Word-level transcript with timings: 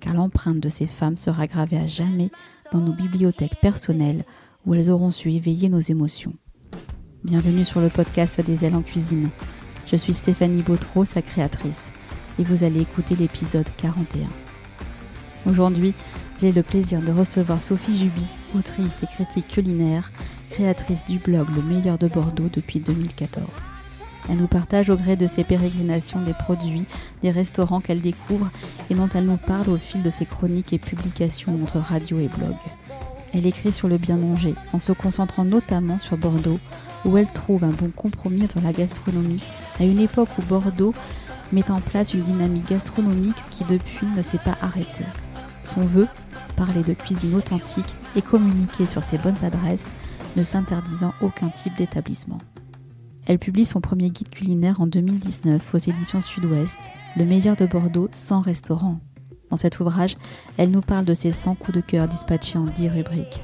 car 0.00 0.14
l'empreinte 0.14 0.60
de 0.60 0.68
ces 0.68 0.86
femmes 0.86 1.16
sera 1.16 1.46
gravée 1.46 1.78
à 1.78 1.86
jamais 1.86 2.30
dans 2.72 2.80
nos 2.80 2.92
bibliothèques 2.92 3.60
personnelles 3.60 4.24
où 4.66 4.74
elles 4.74 4.90
auront 4.90 5.10
su 5.10 5.32
éveiller 5.32 5.68
nos 5.68 5.80
émotions. 5.80 6.34
Bienvenue 7.24 7.64
sur 7.64 7.80
le 7.80 7.88
podcast 7.88 8.40
des 8.40 8.64
ailes 8.64 8.74
en 8.76 8.82
cuisine. 8.82 9.30
Je 9.86 9.96
suis 9.96 10.14
Stéphanie 10.14 10.62
Bautreau, 10.62 11.04
sa 11.04 11.22
créatrice, 11.22 11.92
et 12.38 12.44
vous 12.44 12.64
allez 12.64 12.80
écouter 12.80 13.16
l'épisode 13.16 13.68
41. 13.76 14.28
Aujourd'hui, 15.46 15.94
j'ai 16.38 16.52
le 16.52 16.62
plaisir 16.62 17.00
de 17.00 17.12
recevoir 17.12 17.60
Sophie 17.60 17.96
Juby, 17.96 18.26
autrice 18.56 19.02
et 19.02 19.06
critique 19.06 19.48
culinaire, 19.48 20.12
créatrice 20.50 21.04
du 21.04 21.18
blog 21.18 21.48
Le 21.54 21.62
meilleur 21.62 21.98
de 21.98 22.08
Bordeaux 22.08 22.50
depuis 22.52 22.80
2014. 22.80 23.48
Elle 24.28 24.36
nous 24.36 24.46
partage 24.46 24.90
au 24.90 24.96
gré 24.96 25.16
de 25.16 25.26
ses 25.26 25.44
pérégrinations 25.44 26.20
des 26.20 26.34
produits, 26.34 26.84
des 27.22 27.30
restaurants 27.30 27.80
qu'elle 27.80 28.00
découvre 28.00 28.50
et 28.90 28.94
dont 28.94 29.08
elle 29.14 29.26
nous 29.26 29.38
parle 29.38 29.70
au 29.70 29.76
fil 29.76 30.02
de 30.02 30.10
ses 30.10 30.26
chroniques 30.26 30.72
et 30.72 30.78
publications 30.78 31.58
entre 31.62 31.78
radio 31.78 32.18
et 32.18 32.28
blog. 32.28 32.54
Elle 33.32 33.46
écrit 33.46 33.72
sur 33.72 33.88
le 33.88 33.98
bien 33.98 34.16
manger 34.16 34.54
en 34.72 34.78
se 34.78 34.92
concentrant 34.92 35.44
notamment 35.44 35.98
sur 35.98 36.16
Bordeaux, 36.16 36.58
où 37.04 37.16
elle 37.16 37.30
trouve 37.30 37.64
un 37.64 37.70
bon 37.70 37.90
compromis 37.90 38.44
entre 38.44 38.60
la 38.60 38.72
gastronomie, 38.72 39.42
à 39.80 39.84
une 39.84 40.00
époque 40.00 40.30
où 40.38 40.42
Bordeaux 40.42 40.94
met 41.52 41.70
en 41.70 41.80
place 41.80 42.14
une 42.14 42.22
dynamique 42.22 42.68
gastronomique 42.68 43.42
qui 43.50 43.64
depuis 43.64 44.06
ne 44.14 44.22
s'est 44.22 44.38
pas 44.38 44.56
arrêtée. 44.60 45.04
Son 45.62 45.80
vœu 45.80 46.08
Parler 46.58 46.82
de 46.82 46.92
cuisine 46.92 47.36
authentique 47.36 47.94
et 48.16 48.22
communiquer 48.22 48.84
sur 48.84 49.00
ses 49.00 49.16
bonnes 49.16 49.44
adresses, 49.44 49.92
ne 50.36 50.42
s'interdisant 50.42 51.14
aucun 51.20 51.50
type 51.50 51.76
d'établissement. 51.76 52.38
Elle 53.28 53.38
publie 53.38 53.66
son 53.66 53.82
premier 53.82 54.08
guide 54.08 54.30
culinaire 54.30 54.80
en 54.80 54.86
2019 54.86 55.74
aux 55.74 55.78
éditions 55.78 56.22
Sud-Ouest, 56.22 56.78
Le 57.14 57.26
meilleur 57.26 57.56
de 57.56 57.66
Bordeaux 57.66 58.08
sans 58.10 58.40
restaurant. 58.40 59.00
Dans 59.50 59.58
cet 59.58 59.80
ouvrage, 59.80 60.16
elle 60.56 60.70
nous 60.70 60.80
parle 60.80 61.04
de 61.04 61.12
ses 61.12 61.30
100 61.30 61.56
coups 61.56 61.76
de 61.76 61.82
cœur 61.82 62.08
dispatchés 62.08 62.56
en 62.56 62.64
10 62.64 62.88
rubriques. 62.88 63.42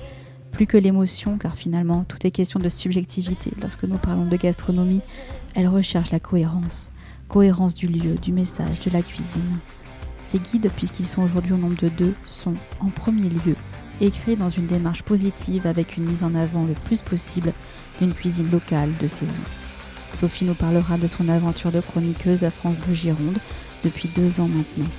Plus 0.53 0.67
que 0.67 0.79
l'émotion, 0.79 1.37
car 1.37 1.55
finalement 1.55 2.05
tout 2.05 2.27
est 2.27 2.31
question 2.31 2.61
de 2.61 2.71
subjectivité 2.71 3.53
lorsque 3.61 3.85
nous 3.85 3.99
parlons 3.99 4.25
de 4.25 4.37
gastronomie, 4.39 5.03
elle 5.55 5.69
recherche 5.69 6.13
la 6.13 6.21
cohérence. 6.21 6.91
Cohérence 7.29 7.75
du 7.75 7.87
lieu, 7.87 8.15
du 8.15 8.33
message, 8.33 8.81
de 8.87 8.91
la 8.91 9.03
cuisine. 9.03 9.59
Ces 10.27 10.39
guides, 10.39 10.71
puisqu'ils 10.75 11.07
sont 11.07 11.23
aujourd'hui 11.23 11.53
au 11.53 11.59
nombre 11.59 11.77
de 11.83 11.91
deux, 11.91 12.15
sont, 12.25 12.55
en 12.81 12.89
premier 12.89 13.29
lieu, 13.29 13.55
écrits 14.01 14.37
dans 14.37 14.49
une 14.49 14.67
démarche 14.67 15.03
positive 15.03 15.67
avec 15.67 15.99
une 15.99 16.07
mise 16.07 16.25
en 16.25 16.35
avant 16.35 16.65
le 16.65 16.73
plus 16.73 17.03
possible 17.03 17.53
d'une 17.99 18.15
cuisine 18.15 18.51
locale 18.51 18.91
de 18.99 19.09
saison. 19.09 19.43
Sophie 20.17 20.45
nous 20.45 20.55
parlera 20.55 20.97
de 20.97 21.07
son 21.07 21.29
aventure 21.29 21.73
de 21.73 21.81
chroniqueuse 21.81 22.45
à 22.45 22.51
France 22.51 22.77
Bleu 22.77 22.95
Gironde 22.95 23.39
depuis 23.83 24.09
deux 24.09 24.41
ans 24.41 24.49
maintenant. 24.49 24.91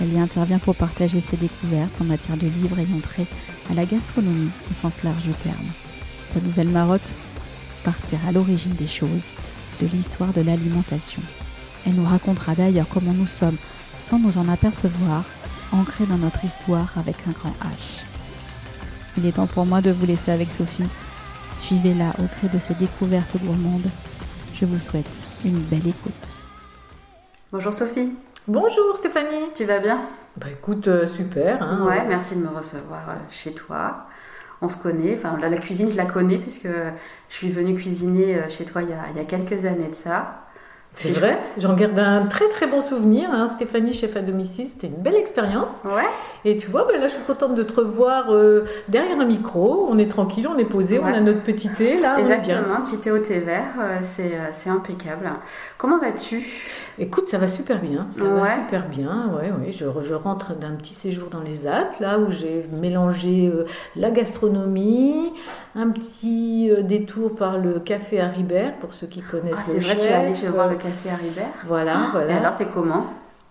Elle 0.00 0.12
y 0.12 0.18
intervient 0.18 0.58
pour 0.58 0.74
partager 0.74 1.20
ses 1.20 1.36
découvertes 1.36 2.00
en 2.00 2.04
matière 2.04 2.36
de 2.36 2.46
livres 2.46 2.78
ayant 2.78 3.00
trait 3.00 3.26
à 3.70 3.74
la 3.74 3.84
gastronomie 3.84 4.50
au 4.70 4.74
sens 4.74 5.02
large 5.02 5.22
du 5.22 5.32
terme. 5.32 5.66
Sa 6.28 6.40
nouvelle 6.40 6.68
marotte 6.68 7.14
Partir 7.84 8.18
à 8.26 8.32
l'origine 8.32 8.74
des 8.74 8.88
choses, 8.88 9.32
de 9.80 9.86
l'histoire 9.86 10.32
de 10.32 10.40
l'alimentation. 10.40 11.22
Elle 11.86 11.94
nous 11.94 12.04
racontera 12.04 12.54
d'ailleurs 12.54 12.88
comment 12.88 13.12
nous 13.12 13.26
sommes, 13.26 13.58
sans 14.00 14.18
nous 14.18 14.38
en 14.38 14.48
apercevoir, 14.48 15.24
ancrés 15.70 16.06
dans 16.06 16.18
notre 16.18 16.44
histoire 16.44 16.92
avec 16.96 17.16
un 17.28 17.30
grand 17.30 17.54
H. 17.60 18.02
Il 19.16 19.24
est 19.24 19.32
temps 19.32 19.46
pour 19.46 19.66
moi 19.66 19.80
de 19.80 19.92
vous 19.92 20.04
laisser 20.04 20.32
avec 20.32 20.50
Sophie. 20.50 20.88
Suivez-la 21.54 22.10
au 22.18 22.24
gré 22.24 22.48
de 22.52 22.58
ces 22.58 22.74
découvertes 22.74 23.36
gourmandes 23.38 23.88
je 24.58 24.64
vous 24.64 24.78
souhaite 24.78 25.22
une 25.44 25.58
belle 25.58 25.86
écoute. 25.86 26.32
Bonjour 27.52 27.72
Sophie. 27.72 28.12
Bonjour 28.48 28.96
Stéphanie. 28.96 29.50
Tu 29.54 29.64
vas 29.64 29.80
bien? 29.80 30.00
Bah 30.38 30.46
écoute, 30.50 30.88
euh, 30.88 31.06
super. 31.06 31.62
Hein, 31.62 31.84
ouais, 31.86 32.04
merci 32.06 32.36
de 32.36 32.40
me 32.40 32.48
recevoir 32.48 33.10
euh, 33.10 33.14
chez 33.28 33.52
toi. 33.52 34.06
On 34.62 34.68
se 34.70 34.82
connaît, 34.82 35.18
enfin 35.18 35.36
la 35.38 35.54
cuisine 35.58 35.90
je 35.90 35.96
la 35.96 36.06
connais 36.06 36.38
puisque 36.38 36.68
je 37.28 37.34
suis 37.34 37.50
venue 37.50 37.74
cuisiner 37.74 38.36
euh, 38.36 38.48
chez 38.48 38.64
toi 38.64 38.82
il 38.82 38.88
y, 38.88 38.92
a, 38.94 39.10
il 39.10 39.18
y 39.18 39.20
a 39.20 39.24
quelques 39.24 39.66
années 39.66 39.88
de 39.88 39.94
ça. 39.94 40.45
C'est 40.96 41.10
vrai, 41.10 41.38
j'en 41.58 41.74
garde 41.74 41.98
un 41.98 42.24
très 42.24 42.48
très 42.48 42.66
bon 42.66 42.80
souvenir. 42.80 43.28
Hein. 43.30 43.48
Stéphanie, 43.48 43.92
chef 43.92 44.16
à 44.16 44.22
domicile, 44.22 44.66
c'était 44.66 44.86
une 44.86 45.02
belle 45.02 45.16
expérience. 45.16 45.82
Ouais. 45.84 46.08
Et 46.46 46.56
tu 46.56 46.68
vois, 46.68 46.86
ben 46.88 46.98
là, 46.98 47.06
je 47.06 47.12
suis 47.12 47.22
contente 47.24 47.54
de 47.54 47.62
te 47.62 47.78
revoir 47.80 48.32
euh, 48.32 48.64
derrière 48.88 49.20
un 49.20 49.26
micro. 49.26 49.86
On 49.90 49.98
est 49.98 50.10
tranquille, 50.10 50.48
on 50.48 50.56
est 50.56 50.64
posé, 50.64 50.98
on 50.98 51.04
a 51.04 51.20
notre 51.20 51.42
petit 51.42 51.68
thé 51.68 52.00
là. 52.00 52.18
Exactement, 52.18 52.80
petit 52.82 52.96
thé 52.98 53.10
au 53.10 53.18
thé 53.18 53.40
vert, 53.40 53.74
euh, 53.78 53.98
euh, 54.20 54.48
c'est 54.52 54.70
impeccable. 54.70 55.30
Comment 55.76 55.98
vas-tu? 55.98 56.46
Écoute, 56.98 57.28
ça 57.28 57.36
va 57.36 57.46
super 57.46 57.82
bien, 57.82 58.06
ça 58.12 58.24
va 58.24 58.44
super 58.46 58.88
bien. 58.88 59.30
Ouais, 59.34 59.50
ouais. 59.50 59.72
Je, 59.72 59.84
je 60.02 60.14
rentre 60.14 60.54
d'un 60.54 60.72
petit 60.76 60.94
séjour 60.94 61.28
dans 61.28 61.42
les 61.42 61.66
Alpes, 61.66 62.00
là 62.00 62.18
où 62.18 62.30
j'ai 62.30 62.66
mélangé 62.80 63.52
la 63.96 64.10
gastronomie, 64.10 65.34
un 65.76 65.90
petit 65.90 66.70
détour 66.82 67.34
par 67.34 67.58
le 67.58 67.78
café 67.80 68.20
Haribert, 68.20 68.76
pour 68.78 68.94
ceux 68.94 69.06
qui 69.06 69.20
connaissent 69.20 69.64
ah, 69.68 69.74
le 69.74 69.82
C'est 69.82 69.94
vrai, 69.94 70.32
tu 70.32 70.46
es 70.46 70.48
voir 70.48 70.68
le 70.68 70.76
café 70.76 71.10
Haribert 71.10 71.52
Voilà, 71.66 71.92
ah, 71.96 72.08
voilà. 72.12 72.32
Et 72.32 72.36
alors, 72.36 72.54
c'est 72.54 72.72
comment? 72.72 73.06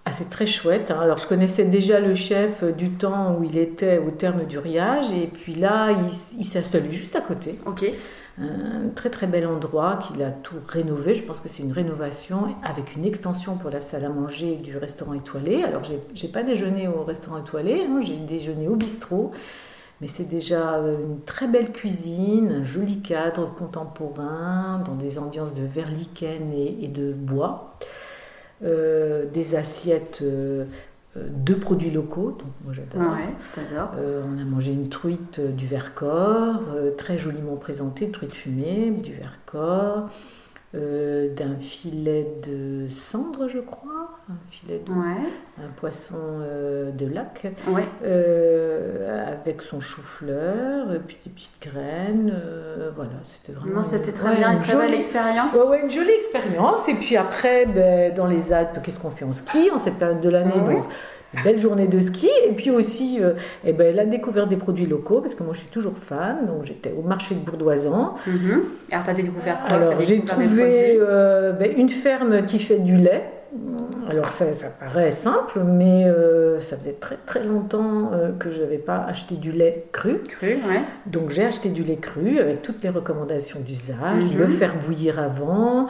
Ah, 0.06 0.12
c'est 0.12 0.30
très 0.30 0.46
chouette. 0.46 0.92
Hein. 0.92 1.00
Alors, 1.02 1.18
je 1.18 1.28
connaissais 1.28 1.66
déjà 1.66 2.00
le 2.00 2.16
chef 2.16 2.64
du 2.64 2.92
temps 2.92 3.36
où 3.36 3.44
il 3.44 3.58
était 3.58 4.00
au 4.00 4.12
terme 4.12 4.46
du 4.46 4.58
riage, 4.58 5.12
et 5.14 5.28
puis 5.28 5.54
là, 5.54 5.92
il, 5.92 6.40
il 6.40 6.46
s'installait 6.46 6.92
juste 6.92 7.16
à 7.16 7.22
côté. 7.22 7.60
Ok. 7.66 7.86
Un 8.38 8.90
très 8.94 9.10
très 9.10 9.28
bel 9.28 9.48
endroit 9.48 9.98
qu'il 9.98 10.22
a 10.22 10.30
tout 10.30 10.56
rénové. 10.68 11.16
Je 11.16 11.24
pense 11.24 11.40
que 11.40 11.48
c'est 11.48 11.64
une 11.64 11.72
rénovation 11.72 12.56
avec 12.64 12.96
une 12.96 13.06
extension 13.06 13.56
pour 13.56 13.70
la 13.70 13.80
salle 13.80 14.04
à 14.04 14.10
manger 14.10 14.58
du 14.58 14.78
restaurant 14.78 15.14
étoilé. 15.14 15.64
Alors, 15.64 15.84
j'ai 16.14 16.28
pas 16.28 16.44
déjeuné 16.44 16.88
au 16.88 17.04
restaurant 17.04 17.38
étoilé, 17.38 17.88
hein. 17.90 18.02
j'ai 18.02 18.18
déjeuné 18.18 18.68
au 18.68 18.76
bistrot. 18.76 19.32
Mais 20.02 20.08
c'est 20.08 20.28
déjà 20.28 20.78
une 20.78 21.22
très 21.26 21.48
belle 21.48 21.72
cuisine, 21.72 22.52
un 22.62 22.64
joli 22.64 23.00
cadre 23.02 23.54
contemporain, 23.54 24.84
dans 24.86 24.96
des 24.96 25.20
ambiances 25.20 25.54
de 25.54 25.64
verre 25.64 25.90
lichen 25.90 26.52
et 26.52 26.88
de 26.88 27.14
bois. 27.14 27.78
Euh, 28.64 29.26
des 29.34 29.56
assiettes 29.56 30.20
euh, 30.22 30.66
de 31.16 31.54
produits 31.54 31.92
locaux, 31.92 32.32
donc 32.32 32.52
moi 32.64 32.74
j'adore. 32.74 33.02
Euh, 33.98 34.24
on 34.26 34.42
a 34.42 34.46
mangé 34.46 34.72
une 34.72 34.88
truite 34.88 35.42
du 35.42 35.68
Vercors, 35.68 36.62
très 36.98 37.18
joliment 37.18 37.58
présentée, 37.58 38.10
truite 38.10 38.34
fumée 38.34 38.92
du 38.92 39.14
Vercors. 39.14 40.10
Euh, 40.76 41.30
d'un 41.30 41.56
filet 41.58 42.28
de 42.44 42.90
cendre, 42.90 43.48
je 43.48 43.60
crois, 43.60 44.10
un 44.30 44.36
filet 44.50 44.82
de 44.86 44.92
un 44.92 45.70
poisson 45.78 46.16
euh, 46.18 46.92
de 46.92 47.06
lac, 47.06 47.48
euh, 48.04 49.32
avec 49.32 49.62
son 49.62 49.80
chou-fleur, 49.80 50.88
puis 51.08 51.18
des 51.24 51.32
petites 51.32 51.62
graines, 51.62 52.34
voilà, 52.96 53.12
c'était 53.24 53.54
vraiment. 53.54 53.80
Non, 53.80 53.84
c'était 53.86 54.12
très 54.12 54.36
bien, 54.36 54.52
une, 54.52 54.60
très 54.60 54.76
belle 54.76 54.96
expérience. 54.96 55.56
Ouais, 55.70 55.82
une 55.82 55.92
jolie 55.92 56.12
expérience. 56.12 56.90
Et 56.90 56.96
puis 56.96 57.16
après, 57.16 57.66
ben, 57.68 58.14
dans 58.14 58.28
les 58.28 58.52
Alpes, 58.52 58.80
qu'est-ce 58.84 59.00
qu'on 59.00 59.12
fait? 59.12 59.24
On 59.24 59.34
ski 59.34 59.70
en 59.72 59.78
cette 59.78 59.96
période 59.96 60.20
de 60.20 60.30
l'année. 60.30 60.82
Belle 61.44 61.58
journée 61.58 61.88
de 61.88 62.00
ski 62.00 62.30
et 62.48 62.54
puis 62.54 62.72
aussi 62.72 63.20
euh, 63.22 63.34
eh 63.66 63.74
ben, 63.74 63.96
la 63.96 64.06
découverte 64.06 64.50
des 64.50 64.58
produits 64.58 64.86
locaux 64.86 65.22
parce 65.22 65.36
que 65.36 65.44
moi 65.44 65.54
je 65.54 65.60
suis 65.60 65.70
toujours 65.70 65.98
fan 65.98 66.48
donc 66.48 66.64
j'étais 66.64 66.94
au 66.98 67.02
marché 67.08 67.36
de 67.36 67.40
Bourdoisan 67.40 68.16
mhm. 68.28 68.62
alors 68.92 69.04
tu 69.06 69.10
as 69.10 69.14
découvert 69.14 69.60
quoi? 69.60 69.76
Alors 69.76 70.00
j'ai 70.00 70.22
trouvé 70.22 70.98
euh, 71.00 71.52
ben, 71.52 71.72
une 71.78 71.90
ferme 71.90 72.46
qui 72.46 72.60
fait 72.60 72.80
du 72.80 72.96
lait 72.96 73.24
alors 74.10 74.32
ça, 74.32 74.52
ça, 74.52 74.68
paraît 74.68 75.12
simple, 75.12 75.62
mais 75.64 76.04
euh, 76.06 76.60
ça 76.60 76.78
faisait 76.78 76.98
très 77.00 77.18
très 77.26 77.44
longtemps 77.44 78.12
que 78.38 78.52
je 78.52 78.60
n'avais 78.60 78.78
pas 78.78 79.06
acheté 79.08 79.36
du 79.36 79.52
lait 79.52 79.86
cru. 79.94 80.20
Cru, 80.28 80.48
ouais. 80.48 80.82
Donc 81.06 81.30
j'ai 81.30 81.46
acheté 81.46 81.70
du 81.70 81.84
lait 81.84 81.96
cru 81.96 82.40
avec 82.40 82.62
toutes 82.62 82.84
les 82.84 82.90
recommandations 82.90 83.62
d'usage, 83.62 84.34
le 84.38 84.46
Mhm. 84.46 84.52
faire 84.52 84.76
bouillir 84.76 85.20
avant. 85.20 85.88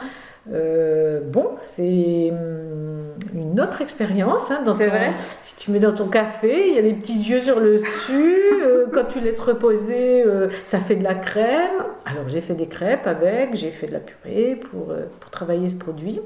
Euh, 0.52 1.20
bon, 1.24 1.50
c'est 1.58 2.30
hum, 2.30 3.14
une 3.34 3.60
autre 3.60 3.82
expérience. 3.82 4.50
Hein, 4.50 4.62
C'est 4.76 4.88
vrai 4.88 5.12
Si 5.42 5.56
tu 5.56 5.70
mets 5.70 5.80
dans 5.80 5.92
ton 5.92 6.08
café, 6.08 6.68
il 6.68 6.76
y 6.76 6.78
a 6.78 6.82
des 6.82 6.92
petits 6.92 7.18
yeux 7.18 7.40
sur 7.40 7.58
le 7.60 7.78
dessus. 7.78 8.36
euh, 8.62 8.86
quand 8.92 9.04
tu 9.04 9.20
laisses 9.20 9.40
reposer, 9.40 10.22
euh, 10.24 10.48
ça 10.64 10.78
fait 10.78 10.96
de 10.96 11.04
la 11.04 11.14
crème. 11.14 11.82
Alors 12.04 12.28
j'ai 12.28 12.40
fait 12.40 12.54
des 12.54 12.68
crêpes 12.68 13.06
avec, 13.06 13.54
j'ai 13.54 13.70
fait 13.70 13.88
de 13.88 13.92
la 13.92 14.00
purée 14.00 14.56
pour, 14.56 14.94
pour 15.20 15.30
travailler 15.30 15.68
ce 15.68 15.76
produit. 15.76 16.20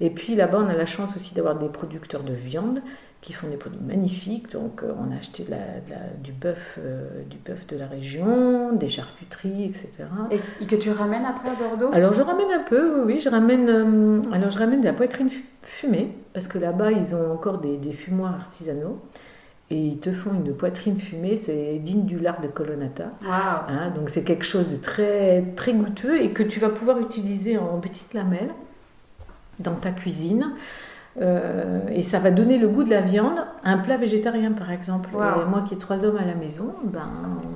Et 0.00 0.10
puis 0.10 0.34
là-bas, 0.34 0.58
on 0.62 0.68
a 0.68 0.74
la 0.74 0.86
chance 0.86 1.14
aussi 1.16 1.34
d'avoir 1.34 1.56
des 1.56 1.68
producteurs 1.68 2.22
de 2.22 2.32
viande 2.32 2.80
qui 3.20 3.32
font 3.34 3.48
des 3.48 3.56
produits 3.56 3.80
magnifiques. 3.86 4.50
Donc 4.52 4.82
euh, 4.82 4.92
on 4.98 5.14
a 5.14 5.18
acheté 5.18 5.44
de 5.44 5.50
la- 5.50 5.56
de 5.58 5.90
la- 5.90 6.14
du 6.22 6.32
bœuf 6.32 6.78
euh, 6.82 7.22
du 7.28 7.36
bœuf 7.36 7.66
de 7.66 7.76
la 7.76 7.86
région, 7.86 8.72
des 8.72 8.88
charcuteries, 8.88 9.64
etc. 9.64 9.88
Et, 10.30 10.40
et 10.62 10.66
que 10.66 10.76
tu 10.76 10.90
ramènes 10.90 11.24
après 11.26 11.50
à 11.50 11.54
Bordeaux? 11.54 11.90
Alors 11.92 12.12
je 12.14 12.22
ramène 12.22 12.50
un 12.50 12.62
peu, 12.62 13.00
oui, 13.04 13.14
oui, 13.14 13.18
je 13.20 13.28
ramène, 13.28 13.68
euh, 13.68 14.22
alors 14.32 14.50
je 14.50 14.58
ramène 14.58 14.80
de 14.80 14.86
la 14.86 14.94
poitrine 14.94 15.28
fu- 15.28 15.44
fumée, 15.62 16.12
parce 16.32 16.48
que 16.48 16.58
là-bas 16.58 16.92
ils 16.92 17.14
ont 17.14 17.32
encore 17.32 17.58
des, 17.58 17.76
des 17.76 17.92
fumoirs 17.92 18.32
artisanaux, 18.34 18.98
et 19.72 19.76
ils 19.76 19.98
te 20.00 20.10
font 20.12 20.30
une 20.34 20.52
poitrine 20.54 20.96
fumée, 20.98 21.36
c'est 21.36 21.78
digne 21.78 22.04
du 22.06 22.18
lard 22.18 22.40
de 22.40 22.48
Colonnata. 22.48 23.10
Waouh 23.22 23.32
hein, 23.68 23.90
donc 23.90 24.08
c'est 24.08 24.24
quelque 24.24 24.44
chose 24.44 24.68
de 24.68 24.76
très, 24.76 25.42
très 25.56 25.74
goûteux 25.74 26.20
et 26.22 26.30
que 26.30 26.42
tu 26.42 26.58
vas 26.58 26.70
pouvoir 26.70 26.98
utiliser 26.98 27.56
en 27.58 27.78
petites 27.80 28.14
lamelles 28.14 28.50
dans 29.58 29.74
ta 29.74 29.90
cuisine. 29.92 30.52
Euh, 31.20 31.80
et 31.92 32.02
ça 32.02 32.18
va 32.18 32.30
donner 32.30 32.56
le 32.58 32.66
goût 32.68 32.82
de 32.82 32.88
la 32.90 33.02
viande 33.02 33.40
à 33.62 33.70
un 33.72 33.78
plat 33.78 33.98
végétarien 33.98 34.52
par 34.52 34.70
exemple. 34.72 35.10
Wow. 35.12 35.42
Et 35.42 35.50
moi 35.50 35.62
qui 35.68 35.74
ai 35.74 35.76
trois 35.76 36.04
hommes 36.04 36.16
à 36.16 36.24
la 36.24 36.34
maison, 36.34 36.72
ben, 36.84 37.00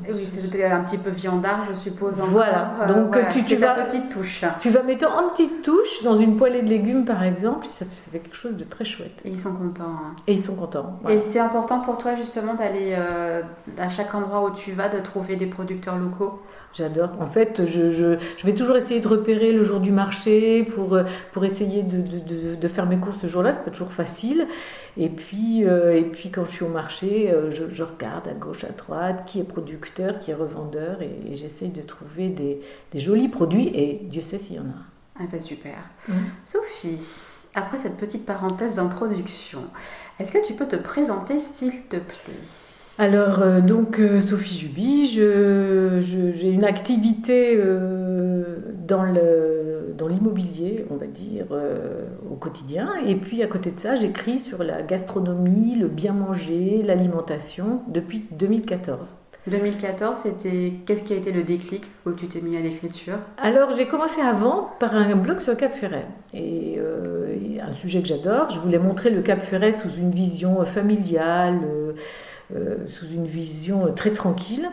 Et 0.06 0.12
Oui, 0.12 0.28
c'était 0.31 0.64
un 0.64 0.81
petit 0.81 0.99
peu 0.99 1.08
viandard, 1.08 1.61
je 1.70 1.75
suppose. 1.75 2.19
encore. 2.20 2.28
Voilà. 2.31 2.72
Euh, 2.82 2.87
Donc, 2.87 3.16
tu- 3.31 3.43
c'est 3.43 3.56
vas- 3.56 3.75
petite 3.84 4.11
touche. 4.11 4.44
Tu 4.61 4.69
vas 4.69 4.82
mettre 4.82 5.06
en 5.11 5.31
petite 5.31 5.62
touche 5.62 6.02
dans 6.05 6.14
une 6.16 6.37
poêlée 6.37 6.61
de 6.62 6.69
légumes 6.69 7.06
par 7.06 7.22
exemple, 7.22 7.66
ça 7.70 7.87
ça 7.90 8.11
fait 8.12 8.19
quelque 8.19 8.37
chose 8.37 8.55
de 8.56 8.64
très 8.64 8.84
chouette. 8.84 9.19
Et 9.25 9.31
ils 9.31 9.40
sont 9.40 9.55
contents. 9.55 9.84
hein. 9.84 10.14
Et 10.26 10.34
ils 10.34 10.43
sont 10.43 10.55
contents. 10.56 10.99
voilà. 11.00 11.17
Et 11.17 11.22
c'est 11.22 11.40
important 11.40 11.81
pour 11.81 11.96
toi 11.96 12.14
justement 12.17 12.52
d'aller 12.55 12.94
euh, 12.99 13.40
à 13.78 13.88
chaque 13.88 14.14
endroit 14.14 14.44
où 14.44 14.50
tu 14.50 14.72
vas, 14.72 14.90
de 14.90 15.00
trouver 15.00 15.37
des 15.37 15.46
producteurs 15.46 15.96
locaux? 15.99 16.43
J'adore. 16.75 17.10
En 17.20 17.26
fait, 17.26 17.62
je, 17.67 17.93
je, 17.93 18.17
je 18.37 18.46
vais 18.46 18.52
toujours 18.52 18.76
essayer 18.76 18.99
de 19.00 19.06
repérer 19.06 19.52
le 19.52 19.62
jour 19.62 19.78
du 19.78 19.93
marché 19.93 20.64
pour, 20.64 20.99
pour 21.32 21.44
essayer 21.44 21.84
de, 21.84 21.99
de, 21.99 22.19
de, 22.19 22.55
de 22.56 22.69
faire 22.69 22.87
mes 22.87 22.96
courses 22.96 23.19
ce 23.20 23.28
jour-là. 23.28 23.52
C'est 23.54 23.64
pas 23.64 23.70
toujours 23.70 23.92
facile. 23.92 24.46
Et 24.96 25.08
puis, 25.08 25.64
euh, 25.64 25.96
et 25.96 26.02
puis 26.02 26.30
quand 26.30 26.44
je 26.44 26.50
suis 26.50 26.64
au 26.64 26.68
marché, 26.68 27.30
euh, 27.32 27.50
je, 27.50 27.68
je 27.68 27.82
regarde 27.82 28.28
à 28.28 28.34
gauche, 28.34 28.64
à 28.64 28.70
droite, 28.70 29.24
qui 29.26 29.40
est 29.40 29.44
producteur, 29.44 30.18
qui 30.18 30.30
est 30.30 30.34
revendeur, 30.34 31.02
et, 31.02 31.10
et 31.30 31.36
j'essaye 31.36 31.70
de 31.70 31.82
trouver 31.82 32.28
des, 32.28 32.60
des 32.92 32.98
jolis 32.98 33.28
produits. 33.28 33.68
Et 33.74 34.00
Dieu 34.04 34.20
sait 34.22 34.38
s'il 34.38 34.56
y 34.56 34.60
en 34.60 34.64
a. 34.64 34.82
Ah 35.18 35.24
bah 35.30 35.40
super. 35.40 35.76
Mhm. 36.08 36.16
Sophie, 36.44 37.00
après 37.54 37.78
cette 37.78 37.96
petite 37.96 38.26
parenthèse 38.26 38.76
d'introduction, 38.76 39.62
est-ce 40.18 40.32
que 40.32 40.44
tu 40.46 40.54
peux 40.54 40.66
te 40.66 40.76
présenter 40.76 41.38
s'il 41.38 41.84
te 41.84 41.96
plaît? 41.96 42.73
Alors, 42.99 43.43
euh, 43.43 43.61
donc, 43.61 43.99
euh, 43.99 44.20
Sophie 44.20 44.56
Juby, 44.56 45.06
j'ai 45.06 46.49
une 46.49 46.64
activité 46.64 47.56
euh, 47.56 48.44
dans 48.87 49.02
le- 49.02 49.93
dans 49.99 50.06
l'immobilier, 50.08 50.85
on 50.91 50.96
va 50.96 51.06
dire, 51.06 51.46
au 52.31 52.35
quotidien. 52.35 52.88
Et 53.06 53.14
puis, 53.14 53.43
à 53.44 53.46
côté 53.46 53.70
de 53.70 53.79
ça, 53.79 53.94
j'écris 53.94 54.41
sur 54.41 54.64
la 54.64 54.82
gastronomie, 54.82 55.76
le 55.76 55.87
bien 55.87 56.12
manger, 56.12 56.82
l'alimentation 56.85 57.82
depuis 57.88 58.25
2014. 58.32 59.14
2014, 59.46 60.17
c'était 60.25 60.73
qu'est-ce 60.85 61.05
qui 61.05 61.12
a 61.12 61.17
été 61.17 61.31
le 61.31 61.44
déclic 61.44 61.85
où 62.06 62.12
tu 62.12 62.26
t'es 62.26 62.41
mis 62.41 62.56
à 62.56 62.61
l'écriture? 62.61 63.19
Alors, 63.38 63.70
j'ai 63.76 63.87
commencé 63.87 64.20
avant 64.20 64.70
par 64.81 64.96
un 64.96 65.14
blog 65.14 65.38
sur 65.41 65.52
le 65.52 65.58
Cap 65.58 65.73
Ferret. 65.75 66.06
Et, 66.32 66.73
et 66.75 67.61
un 67.61 67.73
sujet 67.73 68.00
que 68.02 68.08
j'adore, 68.08 68.50
je 68.50 68.58
voulais 68.58 68.79
montrer 68.81 69.11
le 69.11 69.23
Cap 69.23 69.41
Ferret 69.41 69.70
sous 69.73 69.91
une 70.00 70.11
vision 70.11 70.64
familiale, 70.64 71.61
sous 72.88 73.06
une 73.06 73.26
vision 73.26 73.87
euh, 73.87 73.91
très 73.91 74.12
tranquille. 74.12 74.69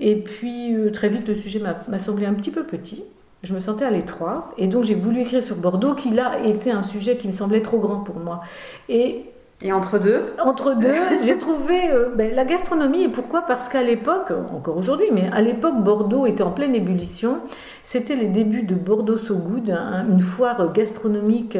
Et 0.00 0.16
puis, 0.16 0.74
euh, 0.74 0.90
très 0.90 1.08
vite, 1.08 1.28
le 1.28 1.34
sujet 1.34 1.60
m'a 1.88 1.98
semblé 1.98 2.26
un 2.26 2.34
petit 2.34 2.50
peu 2.50 2.64
petit. 2.64 3.04
Je 3.42 3.54
me 3.54 3.60
sentais 3.60 3.84
à 3.84 3.90
l'étroit. 3.90 4.50
Et 4.58 4.66
donc, 4.66 4.84
j'ai 4.84 4.94
voulu 4.94 5.20
écrire 5.22 5.42
sur 5.42 5.56
Bordeaux, 5.56 5.94
qui 5.94 6.10
là 6.10 6.32
était 6.44 6.70
un 6.70 6.82
sujet 6.82 7.16
qui 7.16 7.26
me 7.26 7.32
semblait 7.32 7.62
trop 7.62 7.78
grand 7.78 8.00
pour 8.00 8.16
moi. 8.16 8.40
Et 8.88 9.24
Et 9.62 9.72
entre 9.72 9.98
deux? 9.98 10.22
entre 10.42 10.74
deux, 10.74 10.94
j'ai 11.24 11.36
trouvé 11.38 11.90
euh, 11.90 12.10
ben, 12.14 12.34
la 12.34 12.44
gastronomie. 12.44 13.02
Et 13.04 13.08
pourquoi? 13.08 13.42
Parce 13.42 13.68
qu'à 13.68 13.82
l'époque, 13.82 14.30
encore 14.54 14.76
aujourd'hui, 14.76 15.06
mais 15.12 15.28
à 15.32 15.40
l'époque, 15.42 15.82
Bordeaux 15.82 16.26
était 16.26 16.42
en 16.42 16.50
pleine 16.50 16.74
ébullition. 16.74 17.38
C'était 17.82 18.16
les 18.16 18.28
débuts 18.28 18.62
de 18.62 18.74
Bordeaux 18.74 19.16
So 19.16 19.36
Good, 19.36 19.70
un- 19.70 20.06
une 20.08 20.20
foire 20.20 20.72
gastronomique 20.72 21.56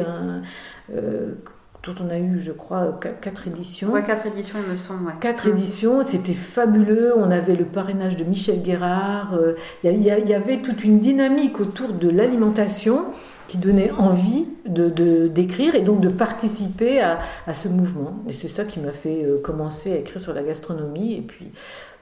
euh, 0.95 1.33
dont 1.83 1.93
on 2.05 2.09
a 2.11 2.19
eu, 2.19 2.37
je 2.37 2.51
crois, 2.51 2.97
qu- 3.01 3.09
quatre 3.21 3.47
éditions. 3.47 3.91
Ouais, 3.91 4.03
quatre 4.03 4.27
éditions, 4.27 4.59
il 4.63 4.69
me 4.69 4.75
semble. 4.75 5.07
Ouais. 5.07 5.13
Quatre 5.19 5.47
éditions, 5.47 6.03
c'était 6.03 6.33
fabuleux. 6.33 7.13
On 7.17 7.31
avait 7.31 7.55
le 7.55 7.65
parrainage 7.65 8.17
de 8.17 8.23
Michel 8.23 8.61
Guérard. 8.61 9.33
euh, 9.33 9.55
Il 9.83 9.91
y, 9.91 9.95
il 9.95 10.01
y 10.03 10.29
y 10.29 10.33
avait 10.35 10.61
toute 10.61 10.83
une 10.83 10.99
dynamique 10.99 11.59
autour 11.59 11.89
de 11.93 12.07
l'alimentation 12.07 13.05
qui 13.47 13.57
donnait 13.57 13.91
envie 13.91 14.45
de, 14.67 14.89
de- 14.89 15.27
d'écrire 15.27 15.73
et 15.75 15.81
donc 15.81 16.01
de 16.01 16.09
participer 16.09 17.01
à, 17.01 17.19
à 17.47 17.53
ce 17.53 17.67
mouvement. 17.67 18.13
Et 18.29 18.33
c'est 18.33 18.47
ça 18.47 18.63
qui 18.63 18.79
m'a 18.79 18.91
fait 18.93 19.23
euh, 19.25 19.39
commencer 19.41 19.91
à 19.91 19.97
écrire 19.97 20.21
sur 20.21 20.33
la 20.33 20.43
gastronomie. 20.43 21.15
Et 21.17 21.21
puis, 21.21 21.51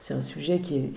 c'est 0.00 0.12
un 0.14 0.20
sujet 0.20 0.58
qui 0.58 0.76
est 0.76 0.92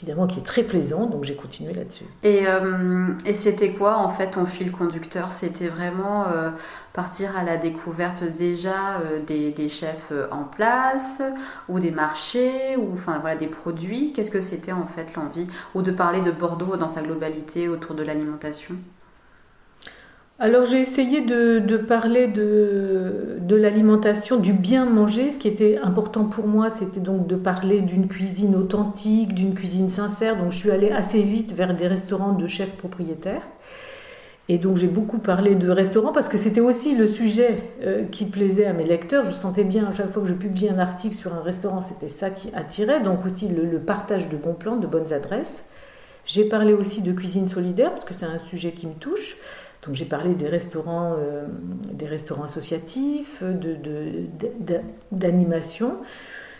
évidemment 0.00 0.26
qui 0.26 0.38
est 0.40 0.42
très 0.44 0.62
plaisant, 0.62 1.06
donc 1.06 1.24
j'ai 1.24 1.34
continué 1.34 1.74
là-dessus. 1.74 2.04
Et, 2.22 2.46
euh, 2.46 3.08
et 3.26 3.34
c'était 3.34 3.70
quoi 3.70 3.98
en 3.98 4.08
fait 4.08 4.30
ton 4.30 4.46
fil 4.46 4.72
conducteur? 4.72 5.32
C'était 5.32 5.68
vraiment 5.68 6.26
euh, 6.28 6.50
partir 6.92 7.36
à 7.36 7.44
la 7.44 7.56
découverte 7.58 8.24
déjà 8.24 9.00
euh, 9.00 9.20
des, 9.26 9.50
des 9.50 9.68
chefs 9.68 10.12
en 10.30 10.44
place 10.44 11.22
ou 11.68 11.78
des 11.78 11.90
marchés 11.90 12.76
ou 12.78 12.94
enfin 12.94 13.18
voilà 13.20 13.36
des 13.36 13.46
produits? 13.46 14.12
Qu'est-ce 14.12 14.30
que 14.30 14.40
c'était 14.40 14.72
en 14.72 14.86
fait 14.86 15.14
l'envie? 15.14 15.46
Ou 15.74 15.82
de 15.82 15.90
parler 15.90 16.22
de 16.22 16.30
Bordeaux 16.30 16.76
dans 16.76 16.88
sa 16.88 17.02
globalité 17.02 17.68
autour 17.68 17.94
de 17.94 18.02
l'alimentation? 18.02 18.76
Alors 20.42 20.64
j'ai 20.64 20.80
essayé 20.80 21.20
de, 21.20 21.76
parler 21.76 22.26
de, 22.26 23.54
l'alimentation, 23.54 24.38
du 24.38 24.54
bien 24.54 24.86
manger. 24.86 25.30
Ce 25.32 25.36
qui 25.36 25.48
était 25.48 25.76
important 25.76 26.24
pour 26.24 26.46
moi, 26.46 26.70
c'était 26.70 26.98
donc 27.00 27.26
de 27.26 27.36
parler 27.36 27.82
d'une 27.82 28.08
cuisine 28.08 28.56
authentique, 28.56 29.34
d'une 29.34 29.52
cuisine 29.52 29.90
sincère. 29.90 30.38
Donc 30.38 30.52
je 30.52 30.56
suis 30.56 30.70
allée 30.70 30.90
assez 30.92 31.22
vite 31.22 31.52
vers 31.52 31.74
des 31.74 31.86
restaurants 31.86 32.32
de 32.32 32.46
chefs 32.46 32.74
propriétaires. 32.78 33.42
Et 34.48 34.56
donc 34.56 34.78
j'ai 34.78 34.86
beaucoup 34.86 35.18
parlé 35.18 35.56
de 35.56 35.68
restaurants 35.68 36.12
parce 36.12 36.30
que 36.30 36.38
c'était 36.38 36.62
aussi 36.62 36.96
le 36.96 37.06
sujet 37.06 37.58
euh, 37.82 38.04
qui 38.10 38.24
plaisait 38.24 38.64
à 38.64 38.72
mes 38.72 38.84
lecteurs. 38.84 39.24
Je 39.24 39.32
sentais 39.32 39.62
bien 39.62 39.86
à 39.88 39.92
chaque 39.92 40.10
fois 40.10 40.22
que 40.22 40.28
je 40.28 40.34
publiais 40.34 40.70
un 40.70 40.78
article 40.78 41.14
sur 41.14 41.34
un 41.34 41.42
restaurant, 41.42 41.82
c'était 41.82 42.08
ça 42.08 42.30
qui 42.30 42.50
attirait. 42.54 43.02
Donc 43.02 43.26
aussi 43.26 43.48
le 43.48 43.78
partage 43.78 44.30
de 44.30 44.38
bons 44.38 44.54
plans, 44.54 44.76
de 44.76 44.86
bonnes 44.86 45.12
adresses. 45.12 45.64
J'ai 46.24 46.48
parlé 46.48 46.72
aussi 46.72 47.02
de 47.02 47.12
cuisine 47.12 47.48
solidaire 47.48 47.90
parce 47.90 48.04
que 48.04 48.14
c'est 48.14 48.26
un 48.26 48.38
sujet 48.38 48.72
qui 48.72 48.86
me 48.86 48.94
touche. 48.94 49.36
Donc 49.86 49.94
j'ai 49.94 50.04
parlé 50.04 50.34
des 50.34 50.48
restaurants, 50.48 51.14
euh, 51.18 51.46
des 51.92 52.06
restaurants 52.06 52.44
associatifs, 52.44 53.42
de, 53.42 53.74
de, 53.74 54.80
d'animation. 55.10 55.96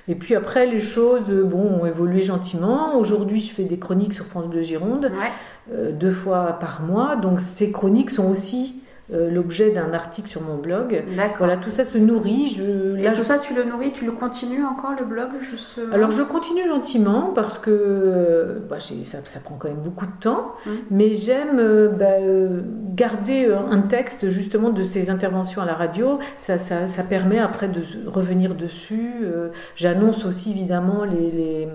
Et 0.08 0.14
puis 0.14 0.34
après, 0.34 0.66
les 0.66 0.80
choses 0.80 1.30
bon, 1.30 1.82
ont 1.82 1.86
évolué 1.86 2.22
gentiment. 2.22 2.96
Aujourd'hui, 2.96 3.40
je 3.40 3.52
fais 3.52 3.64
des 3.64 3.78
chroniques 3.78 4.14
sur 4.14 4.26
France 4.26 4.46
Bleu 4.46 4.62
Gironde, 4.62 5.04
ouais. 5.04 5.72
euh, 5.72 5.92
deux 5.92 6.10
fois 6.10 6.54
par 6.54 6.82
mois. 6.82 7.16
Donc 7.16 7.40
ces 7.40 7.70
chroniques 7.70 8.10
sont 8.10 8.28
aussi 8.28 8.76
euh, 8.76 8.89
l'objet 9.12 9.70
d'un 9.70 9.92
article 9.92 10.28
sur 10.28 10.40
mon 10.42 10.56
blog. 10.56 11.04
D'accord. 11.16 11.36
Voilà, 11.38 11.56
tout 11.56 11.70
ça 11.70 11.84
se 11.84 11.98
nourrit. 11.98 12.46
Je, 12.48 12.96
Et 12.98 13.02
là, 13.02 13.10
tout 13.12 13.18
je- 13.20 13.24
ça, 13.24 13.38
tu 13.38 13.54
le 13.54 13.64
nourris, 13.64 13.92
tu 13.92 14.04
le 14.04 14.12
continues 14.12 14.64
encore 14.64 14.92
le 14.98 15.04
blog 15.04 15.28
justement 15.40 15.92
Alors 15.92 16.10
je 16.10 16.22
continue 16.22 16.66
gentiment 16.66 17.32
parce 17.34 17.58
que 17.58 17.70
euh, 17.70 18.58
bah, 18.68 18.76
ça, 18.80 19.18
ça 19.24 19.40
prend 19.40 19.56
quand 19.56 19.68
même 19.68 19.78
beaucoup 19.82 20.06
de 20.06 20.20
temps, 20.20 20.52
Mm. 20.66 20.70
mais 20.90 21.14
j'aime 21.14 21.58
euh, 21.58 21.88
bah, 21.88 22.04
euh, 22.20 22.60
garder 22.94 23.46
euh, 23.46 23.58
un 23.70 23.80
texte 23.82 24.28
justement 24.28 24.70
de 24.70 24.82
ces 24.82 25.10
interventions 25.10 25.62
à 25.62 25.66
la 25.66 25.74
radio. 25.74 26.18
Ça, 26.36 26.58
ça, 26.58 26.86
ça 26.86 27.02
permet 27.02 27.38
après 27.38 27.68
de 27.68 27.80
revenir 28.06 28.54
dessus. 28.54 29.12
Euh, 29.22 29.48
J'annonce 29.76 30.24
aussi 30.24 30.50
évidemment 30.52 31.04
les, 31.04 31.30
les, 31.30 31.68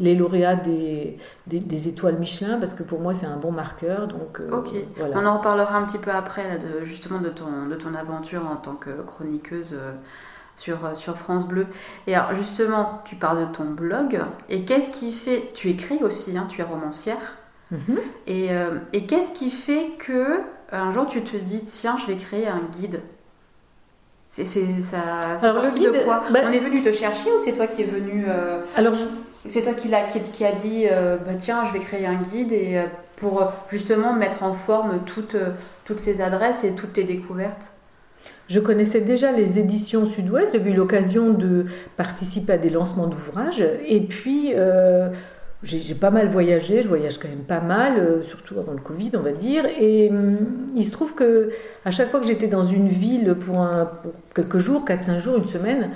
les 0.00 0.14
lauréats 0.14 0.56
des, 0.56 1.18
des, 1.46 1.60
des 1.60 1.88
étoiles 1.88 2.16
Michelin 2.18 2.58
parce 2.58 2.74
que 2.74 2.82
pour 2.82 3.00
moi 3.00 3.14
c'est 3.14 3.26
un 3.26 3.36
bon 3.36 3.52
marqueur. 3.52 4.08
Donc 4.08 4.40
euh, 4.40 4.50
Ok. 4.58 4.70
voilà. 4.96 5.16
On 5.18 5.26
en 5.26 5.38
reparlera 5.38 5.76
un 5.76 5.84
petit 5.84 5.98
peu 5.98 6.10
après, 6.10 6.48
là, 6.48 6.56
de, 6.56 6.84
justement, 6.84 7.20
de 7.20 7.28
ton, 7.28 7.66
de 7.68 7.74
ton 7.76 7.94
aventure 7.94 8.46
en 8.50 8.56
tant 8.56 8.74
que 8.74 8.90
chroniqueuse 9.06 9.74
euh, 9.74 9.92
sur, 10.56 10.84
euh, 10.84 10.94
sur 10.94 11.16
France 11.16 11.46
Bleu. 11.46 11.66
Et 12.06 12.14
alors, 12.14 12.34
justement, 12.34 13.02
tu 13.04 13.14
parles 13.16 13.40
de 13.48 13.52
ton 13.54 13.64
blog. 13.64 14.20
Et 14.48 14.64
qu'est-ce 14.64 14.90
qui 14.90 15.12
fait. 15.12 15.50
Tu 15.54 15.68
écris 15.68 16.02
aussi, 16.02 16.36
hein, 16.36 16.46
tu 16.48 16.60
es 16.60 16.64
romancière. 16.64 17.36
Mhm. 17.70 17.98
Et, 18.26 18.48
euh, 18.50 18.70
et 18.92 19.06
qu'est-ce 19.06 19.32
qui 19.32 19.50
fait 19.50 19.90
que 19.98 20.40
un 20.72 20.92
jour 20.92 21.06
tu 21.06 21.22
te 21.22 21.36
dis, 21.36 21.62
tiens, 21.64 21.96
je 21.98 22.06
vais 22.06 22.16
créer 22.16 22.48
un 22.48 22.62
guide? 22.72 23.00
C'est, 24.28 24.44
ça, 24.44 24.98
Alors, 25.42 25.62
le 25.62 25.70
guide, 25.70 25.92
de 25.92 26.04
quoi? 26.04 26.22
bah 26.30 26.40
On 26.46 26.52
est 26.52 26.60
venu 26.60 26.82
te 26.84 26.92
chercher 26.92 27.32
ou 27.32 27.38
c'est 27.40 27.52
toi 27.52 27.66
qui 27.66 27.82
es 27.82 27.84
venu 27.84 28.24
Alors, 28.76 28.94
c'est 29.46 29.62
toi 29.62 29.72
qui, 29.74 29.94
a 29.94 30.52
dit 30.52 30.86
bah, 31.24 31.32
tiens, 31.38 31.64
je 31.64 31.72
vais 31.72 31.78
créer 31.78 32.06
un 32.06 32.20
guide 32.20 32.52
et 32.52 32.80
pour 33.16 33.52
justement 33.70 34.12
mettre 34.12 34.42
en 34.42 34.52
forme 34.52 35.00
toutes, 35.06 35.36
ces 35.96 36.20
adresses 36.20 36.64
et 36.64 36.74
toutes 36.74 36.92
tes 36.92 37.04
découvertes 37.04 37.72
je 38.48 38.58
connaissais 38.58 39.00
déjà 39.00 39.32
les 39.32 39.58
éditions 39.58 40.06
Sud-Ouest, 40.06 40.58
j'ai 40.62 40.70
eu 40.70 40.74
l'occasion 40.74 41.32
de 41.32 41.66
participer 41.96 42.54
à 42.54 42.58
des 42.58 42.68
lancements 42.68 43.06
d'ouvrages. 43.06 43.64
Et 43.86 44.00
puis, 44.00 44.52
euh, 44.56 45.08
j'ai 45.62 45.94
pas 45.94 46.10
mal 46.10 46.28
voyagé, 46.28 46.82
je 46.82 46.88
voyage 46.88 47.18
quand 47.18 47.28
même 47.28 47.44
pas 47.44 47.60
mal, 47.60 47.98
euh, 47.98 48.22
surtout 48.22 48.58
avant 48.58 48.72
le 48.72 48.80
Covid, 48.80 49.12
on 49.14 49.20
va 49.20 49.32
dire. 49.32 49.66
Et 49.78 50.10
hum, 50.10 50.66
il 50.74 50.84
se 50.84 50.90
trouve 50.90 51.14
que 51.14 51.50
à 51.84 51.90
chaque 51.90 52.10
fois 52.10 52.18
que 52.18 52.26
j'étais 52.26 52.48
dans 52.48 52.64
une 52.64 52.88
ville 52.88 53.34
pour, 53.34 53.64
quelques 54.34 54.58
jours, 54.58 54.84
4-5 54.84 55.18
jours, 55.18 55.36
une 55.36 55.46
semaine, 55.46 55.90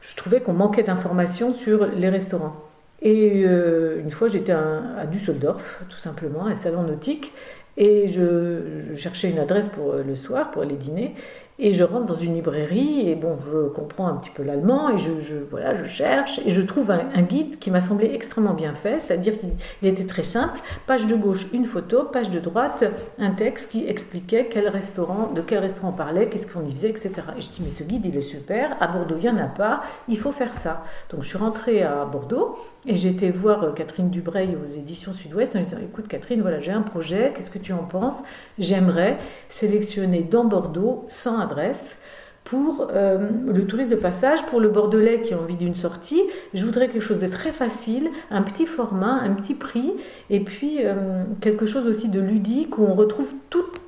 je 0.00 0.16
trouvais 0.16 0.40
qu'on 0.40 0.54
manquait 0.54 0.84
d'informations 0.84 1.52
sur 1.52 1.86
les 1.86 2.08
restaurants. 2.08 2.63
Et 3.04 3.44
euh, 3.44 4.00
une 4.00 4.10
fois, 4.10 4.28
j'étais 4.28 4.52
à 4.52 5.06
Düsseldorf, 5.06 5.82
tout 5.88 5.96
simplement, 5.96 6.46
un 6.46 6.54
salon 6.54 6.82
nautique, 6.82 7.32
et 7.76 8.08
je, 8.08 8.94
cherchais 8.96 9.30
une 9.30 9.38
adresse 9.38 9.68
pour 9.68 9.92
le 9.94 10.16
soir, 10.16 10.50
pour 10.50 10.62
aller 10.62 10.76
dîner. 10.76 11.14
Et 11.56 11.72
je 11.72 11.84
rentre 11.84 12.06
dans 12.06 12.14
une 12.14 12.34
librairie 12.34 13.08
et 13.08 13.14
bon, 13.14 13.32
je 13.48 13.68
comprends 13.68 14.08
un 14.08 14.14
petit 14.14 14.30
peu 14.30 14.42
l'allemand 14.42 14.90
et 14.90 14.98
je, 14.98 15.36
voilà, 15.50 15.72
je 15.76 15.84
cherche 15.84 16.40
et 16.44 16.50
je 16.50 16.60
trouve 16.60 16.90
un, 16.90 17.22
guide 17.22 17.60
qui 17.60 17.70
m'a 17.70 17.80
semblé 17.80 18.10
extrêmement 18.12 18.54
bien 18.54 18.72
fait, 18.72 18.98
c'est-à-dire 18.98 19.34
qu'il 19.38 19.88
était 19.88 20.04
très 20.04 20.24
simple. 20.24 20.58
Page 20.88 21.06
de 21.06 21.14
gauche, 21.14 21.46
une 21.52 21.64
photo, 21.64 22.02
page 22.02 22.30
de 22.30 22.40
droite, 22.40 22.82
un 23.20 23.30
texte 23.30 23.70
qui 23.70 23.86
expliquait 23.86 24.48
quel 24.50 24.66
restaurant, 24.66 25.28
de 25.32 25.42
quel 25.42 25.60
restaurant 25.60 25.90
on 25.90 25.92
parlait, 25.92 26.28
qu'est-ce 26.28 26.52
qu'on 26.52 26.66
y 26.66 26.72
faisait, 26.72 26.90
etc. 26.90 27.12
Et 27.38 27.40
je 27.40 27.50
dis 27.50 27.60
mais 27.62 27.70
ce 27.70 27.84
guide 27.84 28.04
il 28.04 28.16
est 28.16 28.20
super. 28.20 28.76
À 28.80 28.88
Bordeaux 28.88 29.14
il 29.16 29.22
n'y 29.22 29.28
en 29.28 29.38
a 29.38 29.46
pas, 29.46 29.84
il 30.08 30.18
faut 30.18 30.32
faire 30.32 30.54
ça. 30.54 30.82
Donc 31.10 31.22
je 31.22 31.28
suis 31.28 31.38
rentrée 31.38 31.84
à 31.84 32.04
Bordeaux 32.04 32.56
et 32.84 32.94
été 33.06 33.30
voir 33.30 33.62
euh, 33.62 33.72
Catherine 33.72 34.10
Dubreuil 34.10 34.56
aux 34.56 34.72
éditions 34.76 35.12
Sud-Ouest 35.12 35.54
en 35.54 35.60
disant 35.60 35.76
écoute 35.82 36.08
Catherine, 36.08 36.42
voilà 36.42 36.58
j'ai 36.58 36.72
un 36.72 36.82
projet, 36.82 37.32
qu'est-ce 37.34 37.50
que 37.50 37.58
tu 37.58 37.72
en 37.72 37.84
penses? 37.84 38.22
J'aimerais 38.58 39.18
sélectionner 39.48 40.22
dans 40.22 40.44
Bordeaux 40.44 41.04
100 41.08 41.43
adresse 41.44 41.96
pour 42.44 42.88
euh, 42.92 43.30
le 43.46 43.66
touriste 43.66 43.90
de 43.90 43.96
passage, 43.96 44.44
pour 44.46 44.60
le 44.60 44.68
Bordelais 44.68 45.22
qui 45.22 45.32
a 45.32 45.38
envie 45.38 45.56
d'une 45.56 45.74
sortie. 45.74 46.22
Je 46.52 46.64
voudrais 46.64 46.88
quelque 46.88 47.02
chose 47.02 47.18
de 47.18 47.26
très 47.26 47.52
facile, 47.52 48.10
un 48.30 48.42
petit 48.42 48.66
format, 48.66 49.14
un 49.22 49.32
petit 49.32 49.54
prix, 49.54 49.94
et 50.28 50.40
puis 50.40 50.78
euh, 50.80 51.24
quelque 51.40 51.64
chose 51.64 51.86
aussi 51.86 52.08
de 52.08 52.20
ludique 52.20 52.78
où 52.78 52.84
on 52.84 52.94
retrouve 52.94 53.34
toutes, 53.48 53.80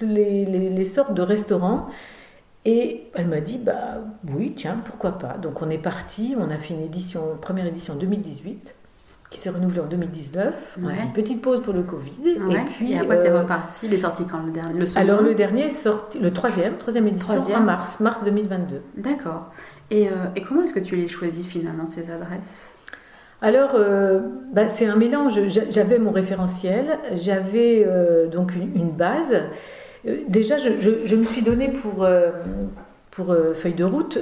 les, 0.00 0.84
sortes 0.84 1.14
de 1.14 1.22
restaurants. 1.22 1.88
Et 2.64 3.04
elle 3.14 3.26
m'a 3.26 3.40
dit, 3.40 3.58
bah 3.58 3.98
oui, 4.34 4.52
tiens, 4.56 4.80
pourquoi 4.84 5.12
pas. 5.12 5.36
Donc 5.38 5.62
on 5.62 5.70
est 5.70 5.78
parti, 5.78 6.34
on 6.38 6.50
a 6.50 6.58
fait 6.58 6.74
une 6.74 6.82
édition, 6.82 7.36
première 7.40 7.66
édition 7.66 7.94
en 7.94 7.96
2018 7.96 8.74
qui 9.32 9.38
s'est 9.38 9.50
renouvelé 9.50 9.80
en 9.80 9.86
2019. 9.86 10.76
On 10.82 10.88
a 10.88 10.92
une 10.92 11.12
petite 11.12 11.40
pause 11.40 11.62
pour 11.62 11.72
le 11.72 11.82
Covid. 11.82 12.12
Et 12.28 12.36
puis. 12.76 12.92
Et 12.92 12.98
après, 12.98 13.28
euh, 13.28 13.40
reparti. 13.40 13.86
Il 13.86 13.94
est 13.94 13.98
sorti 13.98 14.26
quand 14.26 14.42
le 14.42 14.50
dernier 14.50 14.78
le 14.78 14.98
Alors, 14.98 15.22
le 15.22 15.34
dernier 15.34 15.64
est 15.64 15.70
sorti, 15.70 16.18
le 16.18 16.32
troisième, 16.32 16.76
troisième 16.76 17.08
édition, 17.08 17.34
en 17.34 17.60
mars, 17.60 17.98
mars 18.00 18.22
2022. 18.24 18.82
D'accord. 18.98 19.50
Et, 19.90 20.08
euh, 20.08 20.10
et, 20.36 20.42
comment 20.42 20.62
est-ce 20.62 20.74
que 20.74 20.80
tu 20.80 20.96
les 20.96 21.08
choisis 21.08 21.46
finalement, 21.46 21.86
ces 21.86 22.10
adresses? 22.10 22.70
Alors, 23.40 23.70
euh, 23.74 24.20
bah, 24.52 24.68
c'est 24.68 24.86
un 24.86 24.96
mélange. 24.96 25.40
J'avais 25.70 25.98
mon 25.98 26.12
référentiel, 26.12 26.98
j'avais 27.14 27.88
donc 28.30 28.54
une, 28.54 28.90
base. 28.90 29.34
déjà, 30.28 30.58
je, 30.58 30.68
je, 31.04 31.16
me 31.16 31.24
suis 31.24 31.40
donné 31.40 31.68
pour, 31.68 32.06
pour 33.10 33.34
feuille 33.54 33.74
de 33.74 33.84
route 33.84 34.18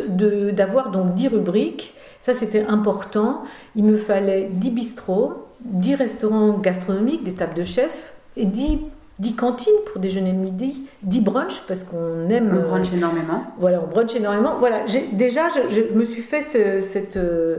d'avoir 0.55 0.93
donc 0.93 1.15
10 1.15 1.29
rubriques 1.29 1.95
ça, 2.21 2.35
c'était 2.35 2.65
important. 2.65 3.45
Il 3.77 3.85
me 3.85 3.97
fallait 3.97 4.49
10 4.51 4.71
bistrots, 4.71 5.47
10 5.61 5.95
restaurants 5.95 6.53
gastronomiques, 6.59 7.25
des 7.25 7.33
tables 7.33 7.55
de 7.55 7.65
chef, 7.65 8.13
et 8.37 8.45
10, 8.45 8.79
10 9.19 9.35
cantines 9.37 9.73
pour 9.91 10.01
déjeuner 10.01 10.33
le 10.33 10.39
midi, 10.39 10.83
10 11.03 11.21
brunchs, 11.21 11.63
parce 11.67 11.85
qu'on 11.85 12.29
aime. 12.29 12.51
On 12.65 12.69
brunch 12.69 12.93
énormément. 12.93 13.45
Voilà, 13.59 13.83
on 13.83 13.91
brunch 13.91 14.15
énormément. 14.15 14.57
Voilà, 14.59 14.85
déjà, 15.13 15.49
je, 15.49 15.95
me 15.95 16.05
suis 16.05 16.23
fait 16.23 16.43
cette, 16.43 17.17
euh, 17.17 17.59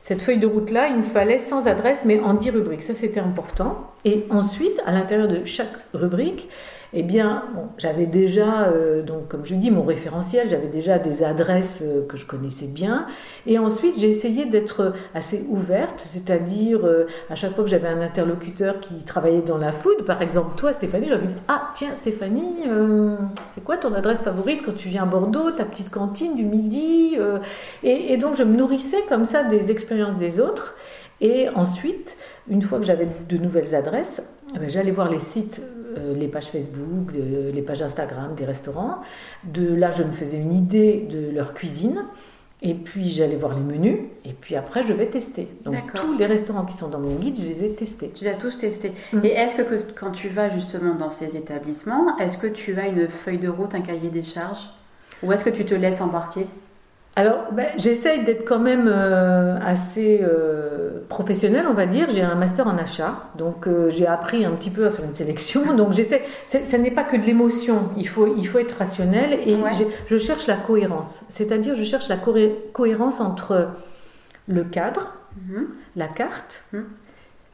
cette 0.00 0.20
feuille 0.20 0.38
de 0.38 0.48
route-là. 0.48 0.88
Il 0.88 0.96
me 0.96 1.02
fallait 1.04 1.38
100 1.38 1.66
adresses, 1.66 2.00
mais 2.04 2.18
en 2.20 2.34
10 2.34 2.50
rubriques. 2.50 2.82
Ça, 2.82 2.94
c'était 2.94 3.20
important. 3.20 3.92
Et 4.04 4.26
ensuite, 4.30 4.80
à 4.84 4.90
l'intérieur 4.90 5.28
de 5.28 5.44
chaque 5.44 5.74
rubrique, 5.94 6.48
eh 6.94 7.02
bien, 7.02 7.44
j'avais 7.78 8.04
déjà, 8.04 8.64
euh, 8.64 9.02
donc 9.02 9.28
comme 9.28 9.46
je 9.46 9.54
dis, 9.54 9.70
mon 9.70 9.82
référentiel, 9.82 10.46
j'avais 10.48 10.66
déjà 10.66 10.98
des 10.98 11.22
adresses 11.22 11.78
euh, 11.80 12.06
que 12.06 12.18
je 12.18 12.26
connaissais 12.26 12.66
bien. 12.66 13.06
Et 13.46 13.58
ensuite, 13.58 13.98
j'ai 13.98 14.10
essayé 14.10 14.44
d'être 14.44 14.92
assez 15.14 15.42
ouverte, 15.48 16.04
c'est-à-dire 16.06 16.86
euh, 16.86 17.06
à 17.30 17.34
chaque 17.34 17.54
fois 17.54 17.64
que 17.64 17.70
j'avais 17.70 17.88
un 17.88 18.02
interlocuteur 18.02 18.78
qui 18.78 18.94
travaillait 19.04 19.40
dans 19.40 19.56
la 19.56 19.72
food, 19.72 20.04
par 20.04 20.20
exemple 20.20 20.50
toi, 20.56 20.74
Stéphanie, 20.74 21.06
j'avais 21.08 21.26
dit 21.26 21.34
Ah, 21.48 21.70
tiens, 21.74 21.90
Stéphanie, 21.96 22.64
c'est 23.54 23.64
quoi 23.64 23.78
ton 23.78 23.94
adresse 23.94 24.20
favorite 24.20 24.60
quand 24.64 24.74
tu 24.74 24.88
viens 24.88 25.04
à 25.04 25.06
Bordeaux, 25.06 25.50
ta 25.50 25.64
petite 25.64 25.90
cantine 25.90 26.36
du 26.36 26.44
midi 26.44 27.16
et, 27.82 28.12
et 28.12 28.16
donc, 28.16 28.36
je 28.36 28.42
me 28.42 28.56
nourrissais 28.56 29.02
comme 29.08 29.24
ça 29.24 29.44
des 29.44 29.70
expériences 29.70 30.16
des 30.16 30.40
autres. 30.40 30.74
Et 31.20 31.48
ensuite, 31.54 32.16
une 32.48 32.62
fois 32.62 32.78
que 32.78 32.84
j'avais 32.84 33.08
de 33.28 33.36
nouvelles 33.38 33.74
adresses, 33.74 34.22
eh 34.54 34.58
ben, 34.58 34.68
j'allais 34.68 34.90
voir 34.90 35.08
les 35.08 35.20
sites 35.20 35.60
les 36.14 36.28
pages 36.28 36.46
Facebook, 36.46 37.12
les 37.12 37.62
pages 37.62 37.82
Instagram 37.82 38.34
des 38.34 38.44
restaurants. 38.44 38.98
De 39.44 39.74
là, 39.74 39.90
je 39.90 40.02
me 40.02 40.12
faisais 40.12 40.38
une 40.38 40.52
idée 40.52 41.06
de 41.10 41.30
leur 41.34 41.54
cuisine. 41.54 42.04
Et 42.64 42.74
puis 42.74 43.08
j'allais 43.08 43.34
voir 43.34 43.56
les 43.56 43.60
menus, 43.60 43.98
et 44.24 44.32
puis 44.32 44.54
après 44.54 44.84
je 44.84 44.92
vais 44.92 45.06
tester. 45.06 45.48
Donc 45.64 45.74
tous 45.94 46.16
les 46.16 46.26
restaurants 46.26 46.64
qui 46.64 46.76
sont 46.76 46.86
dans 46.86 47.00
mon 47.00 47.16
guide, 47.16 47.36
je 47.36 47.44
les 47.48 47.64
ai 47.64 47.70
testés. 47.70 48.12
Tu 48.14 48.22
les 48.22 48.30
as 48.30 48.34
tous 48.34 48.56
testés. 48.56 48.92
Mm. 49.12 49.18
Et 49.24 49.30
est-ce 49.30 49.56
que, 49.56 49.62
quand 49.96 50.12
tu 50.12 50.28
vas 50.28 50.48
justement 50.48 50.94
dans 50.94 51.10
ces 51.10 51.36
établissements, 51.36 52.16
est-ce 52.18 52.38
que 52.38 52.46
tu 52.46 52.78
as 52.78 52.86
une 52.86 53.08
feuille 53.08 53.38
de 53.38 53.48
route, 53.48 53.74
un 53.74 53.80
cahier 53.80 54.10
des 54.10 54.22
charges? 54.22 54.70
Ou 55.24 55.32
est-ce 55.32 55.44
que 55.44 55.50
tu 55.50 55.64
te 55.64 55.74
laisses 55.74 56.00
embarquer? 56.00 56.46
Alors, 57.14 57.52
ben, 57.52 57.68
j'essaye 57.76 58.24
d'être 58.24 58.48
quand 58.48 58.58
même 58.58 58.88
euh, 58.88 59.58
assez 59.60 60.20
euh, 60.22 61.02
professionnelle, 61.10 61.66
on 61.68 61.74
va 61.74 61.84
dire. 61.84 62.08
J'ai 62.08 62.22
un 62.22 62.36
master 62.36 62.66
en 62.66 62.78
achat, 62.78 63.28
donc 63.36 63.66
euh, 63.66 63.90
j'ai 63.90 64.06
appris 64.06 64.46
un 64.46 64.52
petit 64.52 64.70
peu 64.70 64.86
à 64.86 64.90
faire 64.90 65.04
une 65.04 65.14
sélection. 65.14 65.76
Donc, 65.76 65.92
j'essaie. 65.92 66.22
Ce 66.46 66.76
n'est 66.76 66.90
pas 66.90 67.04
que 67.04 67.18
de 67.18 67.24
l'émotion. 67.26 67.90
Il 67.98 68.08
faut, 68.08 68.34
il 68.38 68.48
faut 68.48 68.58
être 68.58 68.78
rationnel 68.78 69.38
et 69.46 69.56
je 70.08 70.16
cherche 70.16 70.46
la 70.46 70.56
cohérence. 70.56 71.24
C'est-à-dire, 71.28 71.74
je 71.74 71.84
cherche 71.84 72.08
la 72.08 72.16
cohérence 72.16 73.20
entre 73.20 73.68
le 74.48 74.64
cadre, 74.64 75.14
mhm. 75.36 75.68
la 75.96 76.08
carte, 76.08 76.62
mhm. 76.72 76.84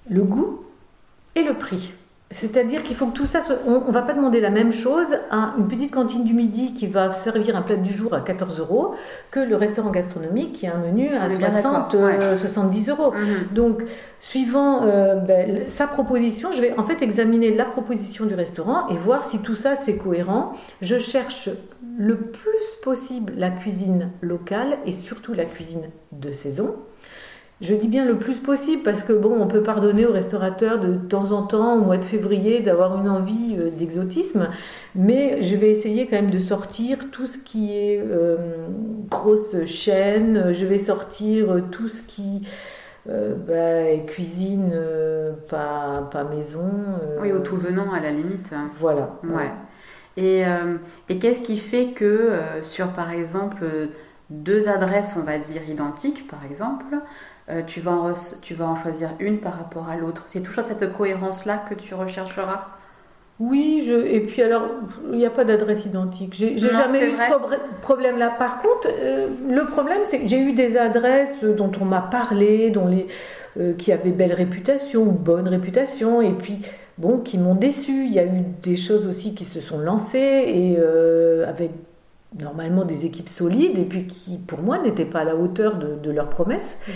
le 0.09 0.23
goût 0.23 0.65
et 1.35 1.43
le 1.43 1.55
prix. 1.55 1.93
C'est-à-dire 2.31 2.83
qu'il 2.83 2.95
faut 2.95 3.07
que 3.07 3.15
tout 3.15 3.25
ça 3.25 3.41
soit... 3.41 3.57
On 3.67 3.87
ne 3.87 3.93
va 3.93 4.03
pas 4.03 4.13
demander 4.13 4.39
la 4.39 4.51
même 4.51 4.71
chose 4.71 5.17
à 5.31 5.55
une 5.57 5.67
petite 5.67 5.93
cantine 5.93 6.25
du 6.25 6.35
midi 6.35 6.75
qui 6.75 6.87
va 6.87 7.11
servir 7.13 7.57
un 7.57 7.63
plat 7.63 7.77
du 7.77 7.91
jour 7.91 8.13
à 8.13 8.21
14 8.21 8.61
euros 8.61 8.95
que 9.31 9.41
le 9.41 9.57
restaurant 9.57 9.91
gastronomique 9.91 10.53
qui 10.53 10.67
a 10.67 10.75
un 10.75 10.79
menu 10.79 11.15
à 11.17 11.31
60, 11.31 11.97
70 12.39 12.89
euh, 12.89 12.93
euros. 12.93 13.13
Mhm. 13.13 13.55
Donc, 13.55 13.83
suivant 14.21 14.83
euh, 14.83 15.15
ben, 15.15 15.71
sa 15.71 15.87
proposition, 15.87 16.53
je 16.53 16.61
vais 16.61 16.75
en 16.77 16.85
fait 16.85 17.01
examiner 17.01 17.55
la 17.55 17.65
proposition 17.65 18.27
du 18.27 18.35
restaurant 18.35 18.89
et 18.89 18.95
voir 18.95 19.25
si 19.25 19.41
tout 19.41 19.57
ça 19.57 19.75
c'est 19.75 19.97
cohérent. 19.97 20.53
Je 20.83 20.99
cherche 20.99 21.49
le 21.99 22.17
plus 22.19 22.77
possible 22.83 23.33
la 23.39 23.51
cuisine 23.51 24.11
locale 24.21 24.77
et 24.85 24.93
surtout 24.93 25.33
la 25.33 25.47
cuisine 25.47 25.89
de 26.13 26.31
saison. 26.33 26.77
Je 27.61 27.75
dis 27.75 27.89
bien 27.89 28.05
le 28.05 28.19
plus 28.19 28.39
possible 28.39 28.85
parce 28.85 29.03
que 29.03 29.13
bon, 29.13 29.37
on 29.41 29.49
peut 29.49 29.65
pardonner 29.65 30.07
aux 30.07 30.13
restaurateurs 30.13 30.79
de, 30.79 30.95
temps 30.95 31.33
en 31.33 31.43
temps, 31.43 31.75
au 31.75 31.81
mois 31.81 31.97
de 31.97 32.05
février, 32.05 32.61
d'avoir 32.61 33.01
une 33.01 33.09
envie 33.09 33.57
euh, 33.59 33.71
d'exotisme, 33.71 34.49
mais 34.95 35.43
je 35.43 35.57
vais 35.57 35.71
essayer 35.71 36.07
quand 36.07 36.17
même 36.17 36.31
de 36.31 36.39
sortir 36.39 37.11
tout 37.11 37.27
ce 37.27 37.37
qui 37.37 37.77
est 37.77 38.01
euh, 38.01 38.37
grosse 39.11 39.65
chaîne, 39.65 40.53
je 40.53 40.65
vais 40.67 40.79
sortir 40.79 41.65
tout 41.73 41.89
ce 41.89 42.03
qui 42.03 42.47
euh, 43.09 43.35
bah, 43.35 43.91
est 43.91 44.07
cuisine 44.07 44.73
pas, 45.49 46.09
pas 46.13 46.23
maison. 46.23 46.71
oui, 47.21 47.33
au 47.33 47.41
tout 47.41 47.57
venant 47.57 47.93
à 47.93 47.99
la 47.99 48.13
limite. 48.13 48.55
Voilà. 48.79 49.19
Ouais. 49.25 49.51
Et, 50.17 50.43
et 51.09 51.19
qu'est-ce 51.19 51.43
qui 51.43 51.59
fait 51.59 51.89
que 51.89 52.33
sur 52.61 52.89
par 52.89 53.13
exemple 53.13 53.65
deux 54.31 54.69
adresses, 54.69 55.17
on 55.17 55.23
va 55.23 55.39
dire 55.39 55.63
identiques 55.69 56.29
par 56.29 56.45
exemple, 56.45 56.97
euh, 57.51 57.63
tu, 57.67 57.81
vas 57.81 57.93
en 57.93 58.15
tu 58.43 58.55
vas 58.55 58.67
en 58.67 58.77
choisir 58.77 59.11
une 59.21 59.39
par 59.39 59.57
rapport 59.57 59.89
à 59.89 59.97
l'autre. 59.97 60.25
C'est 60.27 60.43
toujours 60.43 60.65
cette 60.65 60.93
cohérence-là 60.93 61.59
que 61.69 61.75
tu 61.75 61.95
rechercheras 61.95 62.67
oui, 63.41 63.85
je... 63.87 63.93
et 63.93 64.19
puis 64.19 64.43
alors, 64.43 64.69
il 65.13 65.19
n'y 65.19 65.25
a 65.25 65.31
pas 65.31 65.45
d'adresse 65.45 65.87
identique. 65.87 66.35
J'ai 66.35 66.59
jamais 66.59 67.11
eu 67.11 67.13
ce 67.13 67.81
problème-là. 67.83 68.35
Par 68.37 68.59
contre, 68.59 68.89
euh, 69.01 69.29
le 69.49 69.65
problème, 69.65 69.99
c'est 70.03 70.19
que 70.19 70.27
j'ai 70.27 70.41
eu 70.41 70.55
des 70.55 70.77
adresses 70.77 71.45
dont 71.45 71.71
on 71.81 71.85
m'a 71.85 72.01
parlé, 72.01 72.71
dont 72.71 72.89
les, 72.89 73.07
euh, 73.57 73.75
qui 73.75 73.93
avaient 73.93 74.11
belle 74.11 74.33
réputation 74.33 75.03
ou 75.03 75.13
bonne 75.13 75.47
réputation, 75.47 76.21
et 76.21 76.33
puis, 76.33 76.59
bon, 76.99 77.19
qui 77.19 77.39
m'ont 77.39 77.55
déçu. 77.55 78.07
Il 78.07 78.13
y 78.13 78.19
a 78.19 78.25
eu 78.25 78.43
des 78.61 78.77
choses 78.77 79.07
aussi 79.07 79.37
qui 79.37 79.45
se 79.45 79.61
sont 79.61 79.79
lancées, 79.79 80.19
et 80.19 80.77
avec 81.47 81.71
normalement 82.39 82.85
des 82.85 83.07
équipes 83.07 83.29
solides 83.29 83.79
et 83.79 83.85
puis 83.85 84.07
qui, 84.07 84.39
pour 84.39 84.63
moi, 84.63 84.79
n'étaient 84.79 85.05
pas 85.05 85.21
à 85.21 85.25
la 85.25 85.37
hauteur 85.37 85.77
de, 85.77 86.11
leurs 86.11 86.29
promesses. 86.29 86.79
Mhm. 86.87 86.95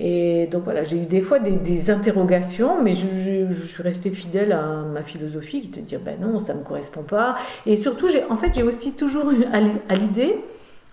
Et 0.00 0.46
donc 0.46 0.62
voilà, 0.62 0.84
j'ai 0.84 0.96
eu 0.96 1.06
des 1.06 1.20
fois 1.20 1.40
des, 1.40 1.90
interrogations, 1.90 2.80
mais 2.82 2.92
je, 2.92 3.52
suis 3.64 3.82
restée 3.82 4.10
fidèle 4.10 4.52
à 4.52 4.62
ma 4.82 5.02
philosophie 5.02 5.60
qui 5.60 5.70
te 5.70 5.80
dit 5.80 5.96
ben 5.96 6.18
non, 6.20 6.38
ça 6.38 6.54
ne 6.54 6.60
me 6.60 6.64
correspond 6.64 7.02
pas. 7.02 7.36
Et 7.66 7.74
surtout, 7.74 8.08
en 8.30 8.36
fait, 8.36 8.54
j'ai 8.54 8.62
aussi 8.62 8.92
toujours 8.92 9.30
eu 9.32 9.44
à 9.52 9.94
l'idée 9.96 10.36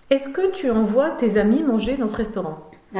est-ce 0.08 0.28
que 0.28 0.52
tu 0.52 0.70
envoies 0.70 1.10
tes 1.10 1.36
amis 1.36 1.64
manger 1.64 1.96
dans 1.96 2.06
ce 2.06 2.16
restaurant? 2.16 2.58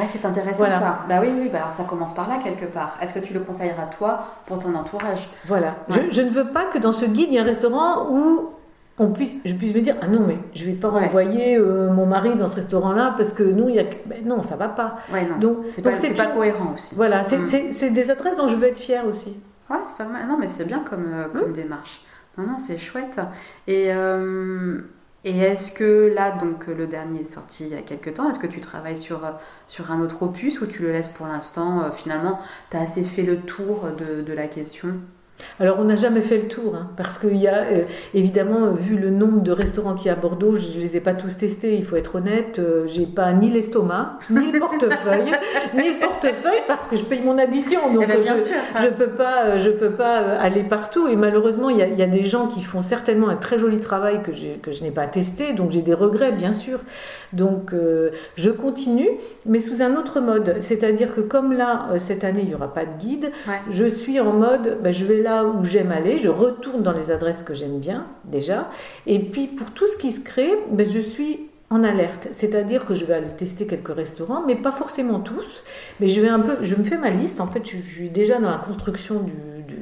C'est 0.08 0.24
intéressant 0.24 0.64
ça. 0.64 1.04
Bah 1.08 1.18
oui, 1.20 1.28
oui, 1.38 1.48
bah 1.50 1.68
ça 1.74 1.84
commence 1.84 2.12
par 2.12 2.28
là 2.28 2.38
quelque 2.42 2.66
part. 2.66 2.98
Est-ce 3.00 3.14
que 3.14 3.20
tu 3.20 3.32
le 3.32 3.40
conseilleras 3.40 3.86
toi 3.86 4.26
pour 4.46 4.58
ton 4.58 4.74
entourage? 4.74 5.28
Voilà. 5.46 5.76
Je, 5.88 6.20
ne 6.20 6.28
veux 6.28 6.48
pas 6.48 6.64
que 6.64 6.78
dans 6.78 6.90
ce 6.90 7.04
guide, 7.06 7.28
il 7.28 7.34
y 7.34 7.36
ait 7.36 7.40
un 7.40 7.44
restaurant 7.44 8.10
où 8.10 8.50
on 8.98 9.10
puisse, 9.10 9.34
je 9.44 9.52
puisse 9.52 9.74
me 9.74 9.80
dire 9.80 9.96
ah 10.00 10.08
non 10.08 10.26
mais 10.26 10.38
je 10.54 10.64
vais 10.64 10.72
pas 10.72 10.88
envoyer 10.88 11.56
euh, 11.56 11.90
mon 11.90 12.06
mari 12.06 12.34
dans 12.34 12.46
ce 12.46 12.56
restaurant-là 12.56 13.14
parce 13.16 13.32
que 13.32 13.42
nous 13.42 13.68
il 13.68 13.74
y 13.74 13.78
a 13.78 13.84
ben 14.06 14.24
non 14.24 14.42
ça 14.42 14.56
va 14.56 14.68
pas. 14.68 14.98
Ouais, 15.12 15.26
non. 15.26 15.38
Donc 15.38 15.58
c'est 15.70 15.82
pas, 15.82 15.92
pas, 15.92 16.26
cohérent 16.26 16.72
aussi. 16.74 16.94
Voilà, 16.94 17.22
c'est 17.22 17.90
des 17.90 18.10
adresses 18.10 18.36
dont 18.36 18.46
je 18.46 18.56
veux 18.56 18.68
être 18.68 18.78
fière 18.78 19.06
aussi. 19.06 19.36
Ouais, 19.68 19.78
c'est 19.84 19.96
pas 19.96 20.10
mal. 20.10 20.26
Non 20.26 20.38
mais 20.38 20.48
c'est 20.48 20.64
bien 20.64 20.80
comme, 20.80 21.06
euh, 21.12 21.28
comme 21.28 21.50
mm. 21.50 21.54
démarche. 21.54 22.02
Non 22.38 22.46
non 22.46 22.58
c'est 22.58 22.78
chouette. 22.78 23.20
Et 23.66 23.92
euh, 23.92 24.80
et 25.24 25.36
est-ce 25.38 25.72
que 25.72 26.12
là, 26.14 26.30
donc 26.30 26.68
le 26.68 26.86
dernier 26.86 27.22
est 27.22 27.24
sorti 27.24 27.64
il 27.64 27.74
y 27.74 27.76
a 27.76 27.82
quelques 27.82 28.14
temps, 28.14 28.30
est-ce 28.30 28.38
que 28.38 28.46
tu 28.46 28.60
travailles 28.60 28.96
sur, 28.96 29.22
sur 29.66 29.90
un 29.90 30.00
autre 30.00 30.22
opus 30.22 30.60
ou 30.60 30.66
tu 30.66 30.82
le 30.82 30.92
laisses 30.92 31.08
pour 31.08 31.26
l'instant 31.26 31.90
Finalement, 31.90 32.38
tu 32.70 32.76
as 32.76 32.82
assez 32.82 33.02
fait 33.02 33.24
le 33.24 33.40
tour 33.40 33.88
de, 33.98 34.22
de 34.22 34.32
la 34.32 34.46
question? 34.46 35.00
Alors 35.58 35.78
on 35.80 35.84
n'a 35.84 35.96
jamais 35.96 36.20
fait 36.20 36.36
le 36.36 36.48
tour, 36.48 36.74
hein, 36.74 36.90
parce 36.96 37.18
qu'il 37.18 37.36
y 37.36 37.48
a 37.48 37.62
euh, 37.62 37.82
évidemment, 38.14 38.72
vu 38.72 38.96
le 38.96 39.10
nombre 39.10 39.40
de 39.40 39.52
restaurants 39.52 39.94
qu'il 39.94 40.06
y 40.06 40.10
a 40.10 40.12
à 40.12 40.16
Bordeaux, 40.16 40.56
je 40.56 40.76
ne 40.76 40.82
les 40.82 40.96
ai 40.96 41.00
pas 41.00 41.14
tous 41.14 41.36
testés, 41.36 41.76
il 41.76 41.84
faut 41.84 41.96
être 41.96 42.16
honnête, 42.16 42.58
euh, 42.58 42.86
j'ai 42.86 43.06
pas 43.06 43.32
ni 43.32 43.50
l'estomac, 43.50 44.18
ni 44.30 44.52
le 44.52 44.58
portefeuille, 44.58 45.32
ni 45.74 45.94
le 45.94 45.98
portefeuille 45.98 46.60
parce 46.66 46.86
que 46.86 46.96
je 46.96 47.04
paye 47.04 47.22
mon 47.22 47.38
addition, 47.38 47.92
donc 47.92 48.04
eh 48.04 48.06
ben, 48.06 48.20
je 48.22 48.86
ne 48.86 48.90
peux 48.90 49.08
pas, 49.08 49.56
je 49.56 49.70
peux 49.70 49.90
pas 49.90 50.22
euh, 50.22 50.38
aller 50.40 50.62
partout. 50.62 51.08
Et 51.08 51.16
malheureusement, 51.16 51.70
il 51.70 51.78
y, 51.78 51.82
a, 51.82 51.86
il 51.86 51.98
y, 51.98 52.02
a, 52.02 52.06
des 52.06 52.24
gens 52.24 52.48
qui 52.48 52.62
font 52.62 52.82
certainement 52.82 53.28
un 53.28 53.36
très 53.36 53.58
joli 53.58 53.78
travail 53.78 54.22
que, 54.22 54.30
que 54.60 54.72
je 54.72 54.82
n'ai 54.82 54.90
pas 54.90 55.06
testé, 55.06 55.52
donc 55.52 55.70
j'ai 55.70 55.82
des 55.82 55.94
regrets 55.94 56.32
bien 56.32 56.52
sûr. 56.52 56.80
Donc 57.32 57.72
je 58.36 58.50
continue, 58.50 59.08
mais 59.44 59.58
sous 59.58 59.82
un 59.82 59.96
autre 59.96 60.20
mode, 60.20 60.56
c'est-à-dire 60.60 61.14
que 61.14 61.20
comme 61.20 61.52
là 61.52 61.88
cette 61.98 62.22
année 62.24 62.42
il 62.42 62.48
n'y 62.48 62.54
aura 62.54 62.72
pas 62.72 62.84
de 62.84 62.98
guide, 62.98 63.32
je 63.70 63.84
suis 63.84 64.20
en 64.20 64.32
mode, 64.32 64.78
ben, 64.82 64.92
je 64.92 65.04
vais 65.04 65.22
là 65.26 65.44
où 65.44 65.64
j'aime 65.64 65.90
aller, 65.90 66.18
je 66.18 66.28
retourne 66.28 66.82
dans 66.82 66.92
les 66.92 67.10
adresses 67.10 67.42
que 67.42 67.52
j'aime 67.52 67.78
bien 67.80 68.06
déjà. 68.24 68.70
Et 69.06 69.18
puis 69.18 69.48
pour 69.48 69.72
tout 69.72 69.88
ce 69.88 69.96
qui 69.96 70.12
se 70.12 70.20
crée, 70.20 70.52
ben, 70.70 70.86
je 70.86 71.00
suis 71.00 71.50
en 71.68 71.82
alerte, 71.82 72.28
c'est-à-dire 72.30 72.84
que 72.84 72.94
je 72.94 73.04
vais 73.04 73.14
aller 73.14 73.34
tester 73.36 73.66
quelques 73.66 73.92
restaurants, 73.92 74.44
mais 74.46 74.54
pas 74.54 74.70
forcément 74.70 75.18
tous. 75.18 75.64
Mais 75.98 76.06
je 76.06 76.20
vais 76.20 76.28
un 76.28 76.38
peu, 76.38 76.58
je 76.62 76.76
me 76.76 76.84
fais 76.84 76.96
ma 76.96 77.10
liste. 77.10 77.40
En 77.40 77.48
fait, 77.48 77.68
je, 77.68 77.76
suis 77.76 78.08
déjà 78.08 78.38
dans 78.38 78.52
la 78.52 78.58
construction 78.58 79.26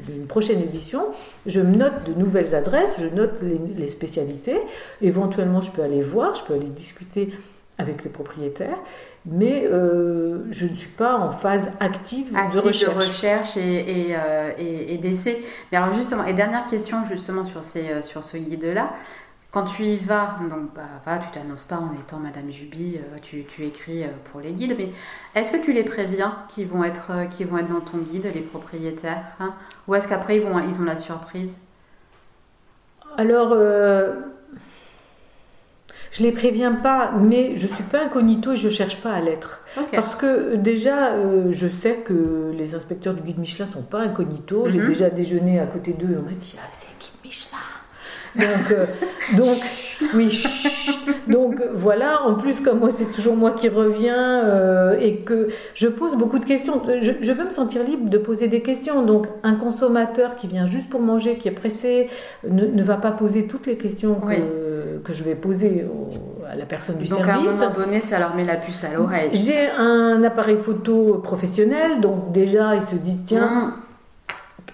d'une 0.07 0.27
prochaine 0.27 0.63
édition. 0.63 1.03
Je 1.45 1.61
me 1.61 1.77
note 1.77 2.05
de 2.07 2.19
nouvelles 2.19 2.55
adresses, 2.55 2.95
je 2.99 3.07
note 3.07 3.35
les, 3.43 3.61
les, 3.77 3.89
spécialités. 3.89 4.59
Éventuellement, 5.03 5.61
je 5.61 5.73
peux 5.73 5.83
aller 5.83 6.01
voir, 6.01 6.35
je 6.35 6.43
peux 6.45 6.55
aller 6.55 6.71
discuter 6.71 7.35
avec 7.77 8.03
les 8.03 8.11
propriétaires 8.11 8.79
mais 9.26 9.64
euh, 9.64 10.45
je 10.50 10.66
ne 10.66 10.75
suis 10.75 10.90
pas 10.90 11.16
en 11.16 11.31
phase 11.31 11.71
active, 11.81 12.33
de 12.33 12.59
recherche, 12.59 13.57
euh, 13.57 14.52
et, 14.59 14.99
d'essai. 14.99 15.43
Mais 15.73 15.78
alors 15.78 15.95
justement, 15.95 16.25
et 16.25 16.35
dernière 16.35 16.66
question 16.66 17.04
justement 17.07 17.45
sur, 17.45 17.64
ces, 17.64 17.88
euh, 17.88 18.02
sur 18.02 18.23
ce 18.23 18.37
guide-là, 18.37 18.93
quand 19.50 19.64
tu 19.64 19.85
y 19.85 19.97
vas, 19.97 20.37
donc 20.50 20.75
bah, 20.75 21.19
tu 21.19 21.31
t'annonces 21.31 21.62
pas 21.62 21.76
en 21.76 21.93
étant 21.95 22.19
Madame 22.19 22.50
Juby, 22.50 22.99
tu, 23.23 23.45
tu, 23.45 23.64
écris 23.64 24.04
pour 24.25 24.40
les 24.40 24.52
guides, 24.52 24.75
mais 24.76 24.90
est-ce 25.37 25.52
que 25.52 25.64
tu 25.64 25.73
les 25.73 25.85
préviens 25.85 26.38
qui 26.49 26.64
vont 26.64 26.83
être, 26.83 27.28
qui 27.31 27.45
vont 27.45 27.59
être 27.59 27.69
dans 27.69 27.81
ton 27.81 27.99
guide, 27.99 28.28
les 28.35 28.40
propriétaires 28.40 29.23
hein? 29.38 29.54
Ou 29.87 29.95
est-ce 29.95 30.09
qu'après 30.09 30.38
ils, 30.38 30.43
vont, 30.43 30.59
ils 30.59 30.80
ont 30.80 30.84
la 30.84 30.97
surprise? 30.97 31.60
Alors, 33.17 33.54
je 36.15 36.23
les 36.23 36.31
préviens 36.31 36.73
pas, 36.73 37.13
mais 37.13 37.57
je 37.57 37.67
suis 37.67 37.83
pas 37.83 38.05
incognito 38.05 38.53
et 38.53 38.57
je 38.57 38.69
cherche 38.69 39.03
pas 39.03 39.13
à 39.13 39.21
l'être. 39.21 39.63
Parce 39.93 40.15
que 40.15 40.27
euh, 40.27 40.57
déjà, 40.57 41.13
euh, 41.13 41.49
je 41.50 41.67
sais 41.67 41.97
que 41.97 42.53
les 42.57 42.77
inspecteurs 42.77 43.15
du 43.15 43.23
guide 43.23 43.39
Michelin 43.39 43.67
sont 43.67 43.83
pas 43.83 44.00
incognito. 44.00 44.69
J'ai 44.69 44.79
mhm. 44.79 44.89
déjà 44.89 45.11
déjeuné 45.11 45.59
à 45.59 45.67
côté 45.67 45.93
d'eux. 45.93 46.17
On 46.21 46.23
m'a 46.23 46.31
dit 46.31 46.55
ah, 46.59 46.69
c'est 46.71 46.89
le 46.89 47.00
guide 47.00 47.25
Michelin. 47.25 47.59
Donc, 48.36 48.70
euh, 48.73 48.86
donc 49.36 49.58
oui, 50.14 50.42
donc 51.28 51.62
voilà. 51.75 52.23
En 52.23 52.34
plus, 52.34 52.60
comme 52.60 52.80
moi, 52.80 52.90
c'est 52.90 53.12
toujours 53.12 53.36
moi 53.36 53.52
qui 53.52 53.68
reviens 53.68 54.92
et 55.00 55.18
que 55.18 55.49
je 55.75 55.88
pose 55.88 56.16
beaucoup 56.16 56.38
de 56.38 56.44
questions. 56.44 56.82
Je, 57.00 57.32
veux 57.32 57.44
me 57.44 57.50
sentir 57.50 57.84
libre 57.84 58.10
de 58.10 58.18
poser 58.18 58.49
des 58.49 58.60
questions. 58.60 59.04
Donc, 59.04 59.26
un 59.42 59.54
consommateur 59.54 60.36
qui 60.36 60.47
vient 60.47 60.66
juste 60.66 60.88
pour 60.88 61.00
manger, 61.00 61.36
qui 61.36 61.49
est 61.49 61.52
pressé, 61.52 62.08
ne, 62.49 62.82
va 62.82 62.97
pas 62.97 63.12
poser 63.12 63.47
toutes 63.47 63.66
les 63.66 63.76
questions 63.76 64.16
que 64.16 64.64
que 65.04 65.12
je 65.12 65.23
vais 65.23 65.34
poser 65.34 65.86
à 66.50 66.56
la 66.56 66.64
personne 66.64 66.97
du 66.97 67.06
service. 67.06 67.26
Donc 67.26 67.34
à 67.34 67.38
un 67.38 67.42
moment 67.42 67.70
donné, 67.70 68.00
ça 68.00 68.18
leur 68.18 68.34
met 68.34 68.44
la 68.44 68.56
puce 68.56 68.84
à 68.84 68.92
l'oreille. 68.92 69.30
J'ai 69.32 69.68
un 69.78 70.23
appareil 70.25 70.58
photo 70.58 71.20
professionnel, 71.23 72.00
donc 72.00 72.32
déjà 72.32 72.75
ils 72.75 72.82
se 72.82 72.97
disent 72.97 73.20
tiens. 73.25 73.47
Mm. 73.47 73.73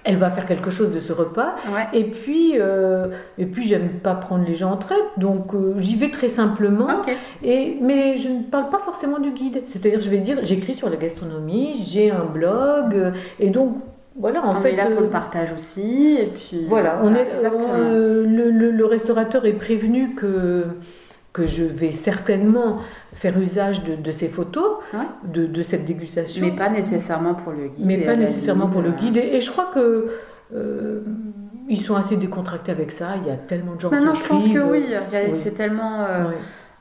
Elle 0.04 0.16
va 0.16 0.30
faire 0.30 0.46
quelque 0.46 0.70
chose 0.70 0.92
de 0.92 1.00
ce 1.00 1.12
repas. 1.12 1.54
Et 1.92 2.04
puis, 2.04 2.54
euh, 2.58 3.08
et 3.38 3.46
puis 3.46 3.64
j'aime 3.66 3.88
pas 4.02 4.14
prendre 4.14 4.46
les 4.46 4.54
gens 4.54 4.72
en 4.72 4.76
traite, 4.76 4.98
donc 5.16 5.54
euh, 5.54 5.74
j'y 5.78 5.96
vais 5.96 6.10
très 6.10 6.28
simplement. 6.28 6.88
Et, 7.42 7.76
mais 7.80 8.16
je 8.16 8.28
ne 8.28 8.42
parle 8.42 8.70
pas 8.70 8.78
forcément 8.78 9.18
du 9.18 9.32
guide. 9.32 9.62
C'est-à-dire, 9.66 10.00
je 10.00 10.08
vais 10.08 10.18
dire, 10.18 10.38
j'écris 10.42 10.74
sur 10.74 10.88
la 10.88 10.96
gastronomie, 10.96 11.74
j'ai 11.86 12.10
un 12.10 12.24
blog, 12.24 12.94
euh, 12.94 13.10
et 13.38 13.50
donc 13.50 13.76
voilà, 14.16 14.44
en 14.44 14.50
on 14.50 14.54
fait, 14.56 14.72
est 14.72 14.76
là 14.76 14.86
pour 14.86 15.00
le 15.00 15.08
partage 15.08 15.52
aussi. 15.52 16.18
Et 16.20 16.26
puis, 16.26 16.66
voilà, 16.66 17.00
on 17.02 17.14
est, 17.14 17.26
euh, 17.42 18.24
le, 18.26 18.84
restaurateur 18.84 19.46
est 19.46 19.52
prévenu 19.52 20.14
que, 20.14 20.64
que 21.32 21.46
je 21.46 21.62
vais 21.62 21.92
certainement 21.92 22.78
faire 23.12 23.38
usage 23.38 23.84
de, 23.84 23.94
de 23.94 24.10
ces 24.10 24.28
photos, 24.28 24.78
de, 25.24 25.46
de, 25.46 25.62
cette 25.62 25.84
dégustation. 25.84 26.44
Mais 26.44 26.52
pas 26.52 26.68
nécessairement 26.68 27.34
pour 27.34 27.52
le 27.52 27.68
guide. 27.68 27.86
Mais 27.86 27.98
pas 27.98 28.16
nécessairement 28.16 28.68
pour 28.68 28.82
le 28.82 28.92
guide. 28.92 29.16
Et, 29.16 29.40
je 29.40 29.50
crois 29.50 29.70
que. 29.72 30.10
Euh, 30.54 31.00
ils 31.68 31.80
sont 31.80 31.94
assez 31.94 32.16
décontractés 32.16 32.72
avec 32.72 32.90
ça. 32.90 33.14
Il 33.22 33.28
y 33.28 33.30
a 33.30 33.36
tellement 33.36 33.76
de 33.76 33.80
gens 33.80 33.90
qui 33.90 33.96
non, 33.96 34.12
je 34.12 34.24
pense 34.24 34.48
que 34.48 34.58
oui. 34.58 34.84
C'est 35.34 35.54
tellement 35.54 36.04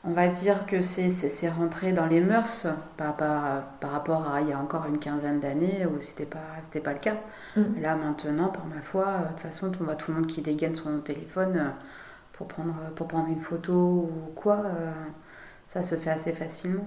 on 0.02 0.12
va 0.12 0.28
dire 0.28 0.64
que 0.66 0.80
c'est 0.80 1.48
rentré 1.50 1.92
dans 1.92 2.06
les 2.06 2.20
mœurs 2.20 2.66
par, 2.96 3.16
par, 3.16 3.90
rapport 3.92 4.32
à 4.32 4.40
il 4.40 4.48
y 4.48 4.52
a 4.52 4.58
encore 4.58 4.86
une 4.86 4.98
quinzaine 4.98 5.40
d'années 5.40 5.86
où 5.86 6.00
c'était 6.00 6.24
pas 6.24 6.38
pas 6.82 6.92
le 6.92 6.98
cas. 6.98 7.16
Mm. 7.56 7.82
Là 7.82 7.96
maintenant, 7.96 8.48
par 8.48 8.64
ma 8.66 8.80
foi, 8.80 9.06
euh, 9.06 9.22
de 9.24 9.32
toute 9.34 9.40
façon, 9.40 9.70
on 9.78 9.84
voit 9.84 9.96
tout 9.96 10.10
le 10.10 10.16
monde 10.16 10.26
qui 10.26 10.40
dégaine 10.40 10.74
son 10.74 11.00
téléphone 11.00 11.56
euh, 11.56 11.68
pour 12.40 12.48
prendre 12.48 12.74
pour 12.96 13.06
prendre 13.06 13.28
une 13.28 13.40
photo 13.40 13.74
ou 13.74 14.32
quoi. 14.34 14.62
Euh, 14.64 14.90
ça 15.66 15.82
se 15.82 15.94
fait 15.94 16.08
assez 16.08 16.32
facilement. 16.32 16.86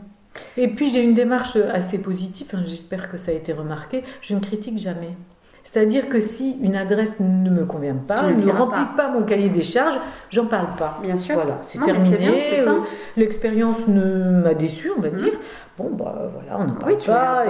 Et 0.57 0.67
puis 0.67 0.89
j'ai 0.89 1.03
une 1.03 1.13
démarche 1.13 1.57
assez 1.57 1.99
positive. 1.99 2.47
Hein, 2.53 2.63
j'espère 2.65 3.11
que 3.11 3.17
ça 3.17 3.29
a 3.29 3.35
été 3.35 3.53
remarqué. 3.53 4.03
Je 4.21 4.33
ne 4.33 4.39
critique 4.39 4.79
jamais. 4.79 5.15
C'est-à-dire 5.63 6.09
que 6.09 6.19
si 6.19 6.57
une 6.61 6.75
adresse 6.75 7.19
ne 7.19 7.51
me 7.51 7.65
convient 7.65 7.95
pas, 7.95 8.31
ne 8.31 8.51
remplit 8.51 8.95
pas. 8.97 9.09
mon 9.09 9.21
cahier 9.21 9.49
des 9.49 9.61
charges, 9.61 9.97
j'en 10.31 10.47
parle 10.47 10.75
pas. 10.77 10.99
Bien 11.03 11.17
sûr. 11.17 11.35
Voilà, 11.35 11.59
c'est 11.61 11.81
terminé. 11.83 12.17
Euh, 12.57 12.79
l'expérience 13.15 13.87
m'a 13.87 14.55
déçu, 14.55 14.91
on 14.97 15.01
va 15.01 15.11
mmh. 15.11 15.15
dire. 15.15 15.33
Bon, 15.77 15.91
bah 15.91 16.31
voilà, 16.33 16.59
on 16.59 16.65
n'en 16.65 16.73
parle 16.73 16.97
pas. 16.97 17.45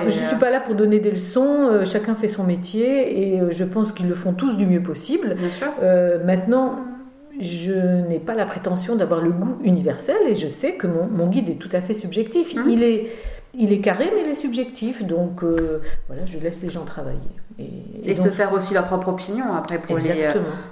je 0.00 0.04
ne 0.04 0.10
suis 0.10 0.36
euh, 0.36 0.38
pas 0.38 0.50
là 0.50 0.60
pour 0.60 0.74
donner 0.74 1.00
des 1.00 1.10
leçons. 1.10 1.80
Chacun 1.86 2.14
fait 2.14 2.28
son 2.28 2.44
métier 2.44 3.34
et 3.34 3.42
je 3.50 3.64
pense 3.64 3.92
qu'ils 3.92 4.08
le 4.08 4.14
font 4.14 4.34
tous 4.34 4.58
du 4.58 4.66
mieux 4.66 4.82
possible. 4.82 5.34
Bien 5.34 5.50
sûr. 5.50 5.72
maintenant, 6.24 6.76
je 7.40 8.06
n'ai 8.08 8.18
pas 8.18 8.34
la 8.34 8.44
prétention 8.44 8.96
d'avoir 8.96 9.20
le 9.20 9.32
goût 9.32 9.58
universel 9.62 10.16
et 10.28 10.34
je 10.34 10.48
sais 10.48 10.74
que 10.74 10.86
mon, 10.86 11.06
mon 11.06 11.28
guide 11.28 11.48
est 11.48 11.54
tout 11.54 11.68
à 11.72 11.80
fait 11.80 11.94
subjectif. 11.94 12.54
Mmh. 12.54 12.70
Il 12.70 12.82
est 12.82 13.12
il 13.58 13.72
est 13.72 13.80
carré, 13.80 14.10
mais 14.14 14.22
il 14.22 14.28
est 14.28 14.34
subjectif. 14.34 15.02
Donc 15.04 15.42
voilà, 16.08 16.26
je 16.26 16.38
laisse 16.38 16.62
les 16.62 16.70
gens 16.70 16.84
travailler. 16.84 17.18
Et, 17.58 18.14
se 18.14 18.28
faire 18.28 18.52
aussi 18.52 18.74
leur 18.74 18.86
propre 18.86 19.08
opinion. 19.08 19.52
Après, 19.54 19.78
pour 19.78 19.98
les, 19.98 20.28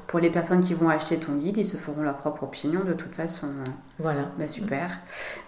pour 0.06 0.20
les 0.20 0.30
personnes 0.30 0.60
qui 0.60 0.74
vont 0.74 0.88
acheter 0.88 1.16
ton 1.16 1.32
guide, 1.32 1.56
ils 1.56 1.64
se 1.64 1.76
feront 1.76 2.02
leur 2.02 2.16
propre 2.16 2.42
opinion 2.42 2.84
de 2.84 2.92
toute 2.92 3.14
façon. 3.14 3.48
Voilà. 3.98 4.22
Bah, 4.38 4.46
super. 4.46 4.90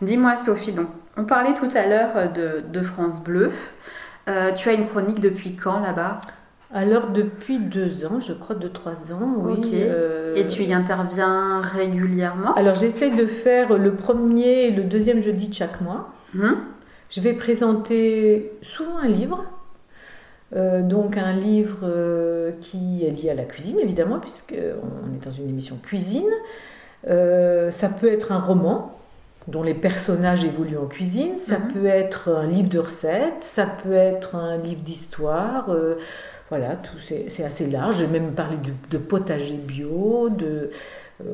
Dis-moi, 0.01 0.37
Sophie, 0.37 0.73
donc, 0.73 0.89
on 1.17 1.25
parlait 1.25 1.55
tout 1.55 1.69
à 1.75 1.87
l'heure 1.87 2.33
de, 2.33 2.65
de, 2.67 2.83
France 2.83 3.21
Bleu. 3.23 3.51
Euh, 4.29 4.53
tu 4.53 4.69
as 4.69 4.73
une 4.73 4.87
chronique 4.87 5.21
depuis 5.21 5.55
quand 5.57 5.81
là-bas? 5.81 6.21
Alors 6.75 7.09
depuis 7.09 7.61
deux 7.61 8.05
ans, 8.07 8.19
je 8.19 8.33
crois 8.33 8.57
deux 8.57 8.71
trois 8.71 9.13
ans, 9.13 9.35
oui. 9.39 9.61
Euh, 9.75 10.35
et 10.35 10.47
tu 10.47 10.65
y 10.65 10.75
interviens 10.75 11.61
régulièrement? 11.61 12.55
Alors 12.55 12.75
j'essaye 12.75 13.15
de 13.15 13.27
faire 13.27 13.79
le 13.79 13.95
premier 13.95 14.65
et 14.65 14.71
le 14.73 14.83
deuxième 14.83 15.21
jeudi 15.21 15.49
de 15.49 15.55
chaque 15.55 15.81
mois. 15.81 16.11
Hum? 16.37 16.57
Je 17.09 17.21
vais 17.21 17.35
présenter 17.35 18.51
souvent 18.63 18.99
un 18.99 19.07
livre 19.07 19.45
euh, 20.55 20.83
donc 20.83 21.17
un 21.17 21.33
livre 21.33 21.79
euh, 21.85 22.53
qui 22.61 23.05
est 23.05 23.11
lié 23.11 23.31
à 23.31 23.35
la 23.35 23.45
cuisine, 23.45 23.79
évidemment, 23.81 24.19
puisqu'on 24.19 24.55
est 24.57 25.25
dans 25.25 25.33
une 25.33 25.49
émission 25.49 25.77
cuisine. 25.77 26.31
ça 27.05 27.89
peut 27.89 28.11
être 28.11 28.33
un 28.33 28.41
roman 28.41 28.99
dont 29.47 29.63
les 29.63 29.75
personnages 29.75 30.45
évoluent 30.45 30.79
en 30.79 30.87
cuisine, 30.87 31.39
ça 31.39 31.59
mhm. 31.59 31.73
peut 31.73 31.87
être 31.87 32.29
un 32.31 32.49
livre 32.49 32.69
de 32.69 32.81
recettes, 32.81 33.43
ça 33.43 33.67
peut 33.67 33.95
être 33.95 34.35
un 34.35 34.57
livre 34.57 34.83
d'histoire. 34.83 35.69
Voilà, 36.51 36.77
tout 36.77 36.99
c'est 36.99 37.45
assez 37.45 37.67
large. 37.67 37.99
J'ai 37.99 38.07
même 38.07 38.33
parlé 38.33 38.57
de 38.91 38.99
potager 38.99 39.55
bio, 39.55 40.29
de 40.29 40.71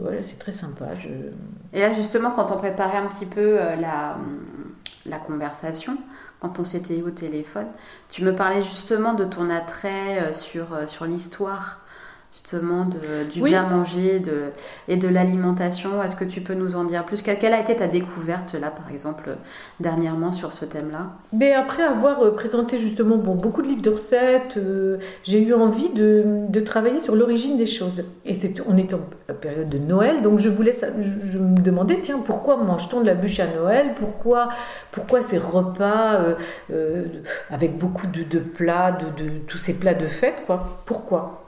voilà, 0.01 0.23
c'est 0.23 0.39
très 0.39 0.53
sympa. 0.53 0.87
Et 1.73 1.81
là, 1.81 1.93
justement, 1.93 2.31
quand 2.31 2.53
on 2.53 2.57
préparait 2.57 2.99
un 2.99 3.07
petit 3.07 3.27
peu 3.27 3.57
la, 3.81 4.17
la 5.07 5.19
conversation, 5.19 5.99
quand 6.43 6.59
on 6.59 6.65
s'était 6.65 6.99
eu 6.99 7.03
au 7.03 7.11
téléphone. 7.11 7.69
Tu 8.09 8.25
me 8.25 8.35
parlais 8.35 8.65
justement 8.65 9.15
de 9.15 9.25
ton 9.25 9.49
attrait 9.49 10.21
euh, 10.21 10.33
sur, 10.33 10.75
euh, 10.75 10.89
sur 10.89 11.05
l'histoire 11.05 11.82
justement 12.35 12.87
du 13.31 13.43
bien 13.43 13.69
manger 13.69 14.19
de, 14.19 14.45
et 14.89 14.97
de 14.97 15.09
l'alimentation. 15.09 16.03
Est-ce 16.03 16.17
que 16.17 16.25
tu 16.25 16.41
peux 16.41 16.55
nous 16.55 16.77
en 16.77 16.85
dire 16.85 17.05
plus? 17.05 17.23
Quelle 17.23 17.53
a 17.53 17.61
été 17.61 17.77
ta 17.77 17.87
découverte 17.87 18.55
là, 18.55 18.71
par 18.71 18.91
exemple, 18.91 19.37
dernièrement 19.81 20.33
sur 20.33 20.53
ce 20.53 20.65
thème-là? 20.65 21.11
Mais 21.33 21.53
après 21.53 21.83
avoir 21.83 22.23
euh, 22.23 22.35
présenté 22.35 22.79
justement 22.79 23.17
bon, 23.17 23.35
beaucoup 23.35 23.61
de 23.63 23.69
livres 23.69 23.83
de 23.83 23.91
recettes, 23.91 24.57
euh, 24.57 24.99
j'ai 25.25 25.43
eu 25.43 25.53
envie 25.53 25.91
de, 25.91 26.47
de, 26.49 26.61
travailler 26.61 27.01
sur 27.01 27.15
l'origine 27.15 27.59
des 27.59 27.67
choses. 27.67 28.05
Et 28.25 28.35
c'est, 28.35 28.55
on 28.67 28.77
est 28.77 28.95
en 28.95 29.01
période 29.41 29.69
de 29.69 29.79
Noël, 29.79 30.23
donc 30.23 30.39
je 30.39 30.49
voulais, 30.49 30.75
je, 30.99 31.39
me 31.39 31.61
demandais 31.61 31.99
tiens 32.01 32.21
pourquoi 32.25 32.57
mange-t-on 32.57 33.01
de 33.01 33.07
la 33.07 33.15
bûche 33.15 33.41
à 33.41 33.47
Noël? 33.47 33.93
Pourquoi, 33.95 34.49
pourquoi 34.91 35.21
ces 35.21 35.39
repas 35.39 36.19
euh, 36.71 37.05
avec 37.51 37.77
beaucoup 37.77 38.07
de, 38.07 38.23
de 38.23 38.39
plats, 38.39 38.93
de, 38.93 39.23
de, 39.23 39.31
tous 39.47 39.59
ces 39.59 39.75
plats 39.75 39.95
de 39.95 40.07
fête 40.07 40.43
quoi? 40.47 40.83
Pourquoi? 40.87 41.42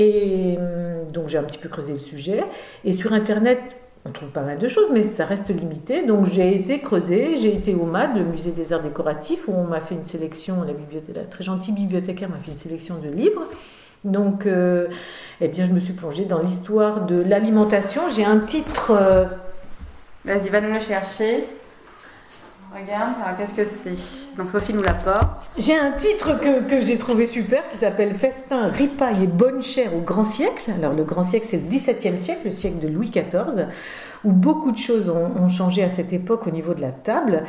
Et 0.00 0.56
hum, 0.56 1.12
donc 1.12 1.28
j'ai 1.28 1.38
un 1.38 1.42
petit 1.42 1.58
peu 1.58 1.68
creusé 1.68 1.92
le 1.92 1.98
sujet. 1.98 2.42
Et 2.84 2.92
sur 2.92 3.12
Internet, 3.12 3.60
on 4.06 4.10
trouve 4.10 4.30
pas 4.30 4.42
mal 4.42 4.58
de 4.58 4.66
choses, 4.66 4.88
mais 4.90 5.02
ça 5.02 5.26
reste 5.26 5.50
limité. 5.50 6.04
Donc 6.04 6.26
j'ai 6.26 6.54
été 6.54 6.80
creusé, 6.80 7.36
j'ai 7.36 7.54
été 7.54 7.74
au 7.74 7.84
MAD, 7.84 8.16
le 8.16 8.24
musée 8.24 8.52
des 8.52 8.72
arts 8.72 8.82
décoratifs, 8.82 9.46
où 9.46 9.52
on 9.52 9.64
m'a 9.64 9.80
fait 9.80 9.94
une 9.94 10.04
sélection, 10.04 10.62
la, 10.66 10.72
bibliothèque, 10.72 11.16
la 11.16 11.22
très 11.22 11.44
gentille 11.44 11.74
bibliothécaire 11.74 12.30
m'a 12.30 12.38
fait 12.38 12.50
une 12.50 12.56
sélection 12.56 12.96
de 12.98 13.08
livres. 13.08 13.42
Donc, 14.04 14.46
euh, 14.46 14.88
eh 15.42 15.48
bien, 15.48 15.64
je 15.64 15.72
me 15.72 15.80
suis 15.80 15.92
plongée 15.92 16.24
dans 16.24 16.40
l'histoire 16.40 17.04
de 17.04 17.20
l'alimentation. 17.20 18.00
J'ai 18.14 18.24
un 18.24 18.38
titre. 18.38 18.92
Euh, 18.98 19.26
Vas-y, 20.24 20.48
va 20.48 20.62
nous 20.62 20.72
le 20.72 20.80
chercher. 20.80 21.44
Regarde, 22.72 23.14
qu'est-ce 23.36 23.54
que 23.54 23.64
c'est? 23.64 24.36
Donc 24.36 24.50
Sophie 24.50 24.72
nous 24.72 24.82
l'apporte. 24.82 25.50
J'ai 25.58 25.76
un 25.76 25.90
titre 25.90 26.38
que, 26.38 26.80
j'ai 26.80 26.98
trouvé 26.98 27.26
super 27.26 27.68
qui 27.68 27.76
s'appelle 27.76 28.14
Festin, 28.14 28.68
ripaille 28.68 29.24
et 29.24 29.26
bonne 29.26 29.60
chère 29.60 29.94
au 29.96 30.00
grand 30.00 30.22
siècle. 30.22 30.70
Alors 30.78 30.92
le 30.92 31.02
grand 31.02 31.24
siècle, 31.24 31.46
c'est 31.48 31.56
le 31.56 31.68
XVIIe 31.68 32.16
siècle, 32.16 32.42
le 32.44 32.50
siècle 32.52 32.78
de 32.78 32.86
Louis 32.86 33.10
XIV, 33.10 33.66
où 34.24 34.30
beaucoup 34.30 34.70
de 34.70 34.78
choses 34.78 35.10
ont 35.10 35.48
changé 35.48 35.82
à 35.82 35.88
cette 35.88 36.12
époque 36.12 36.46
au 36.46 36.50
niveau 36.50 36.74
de 36.74 36.80
la 36.80 36.92
table. 36.92 37.42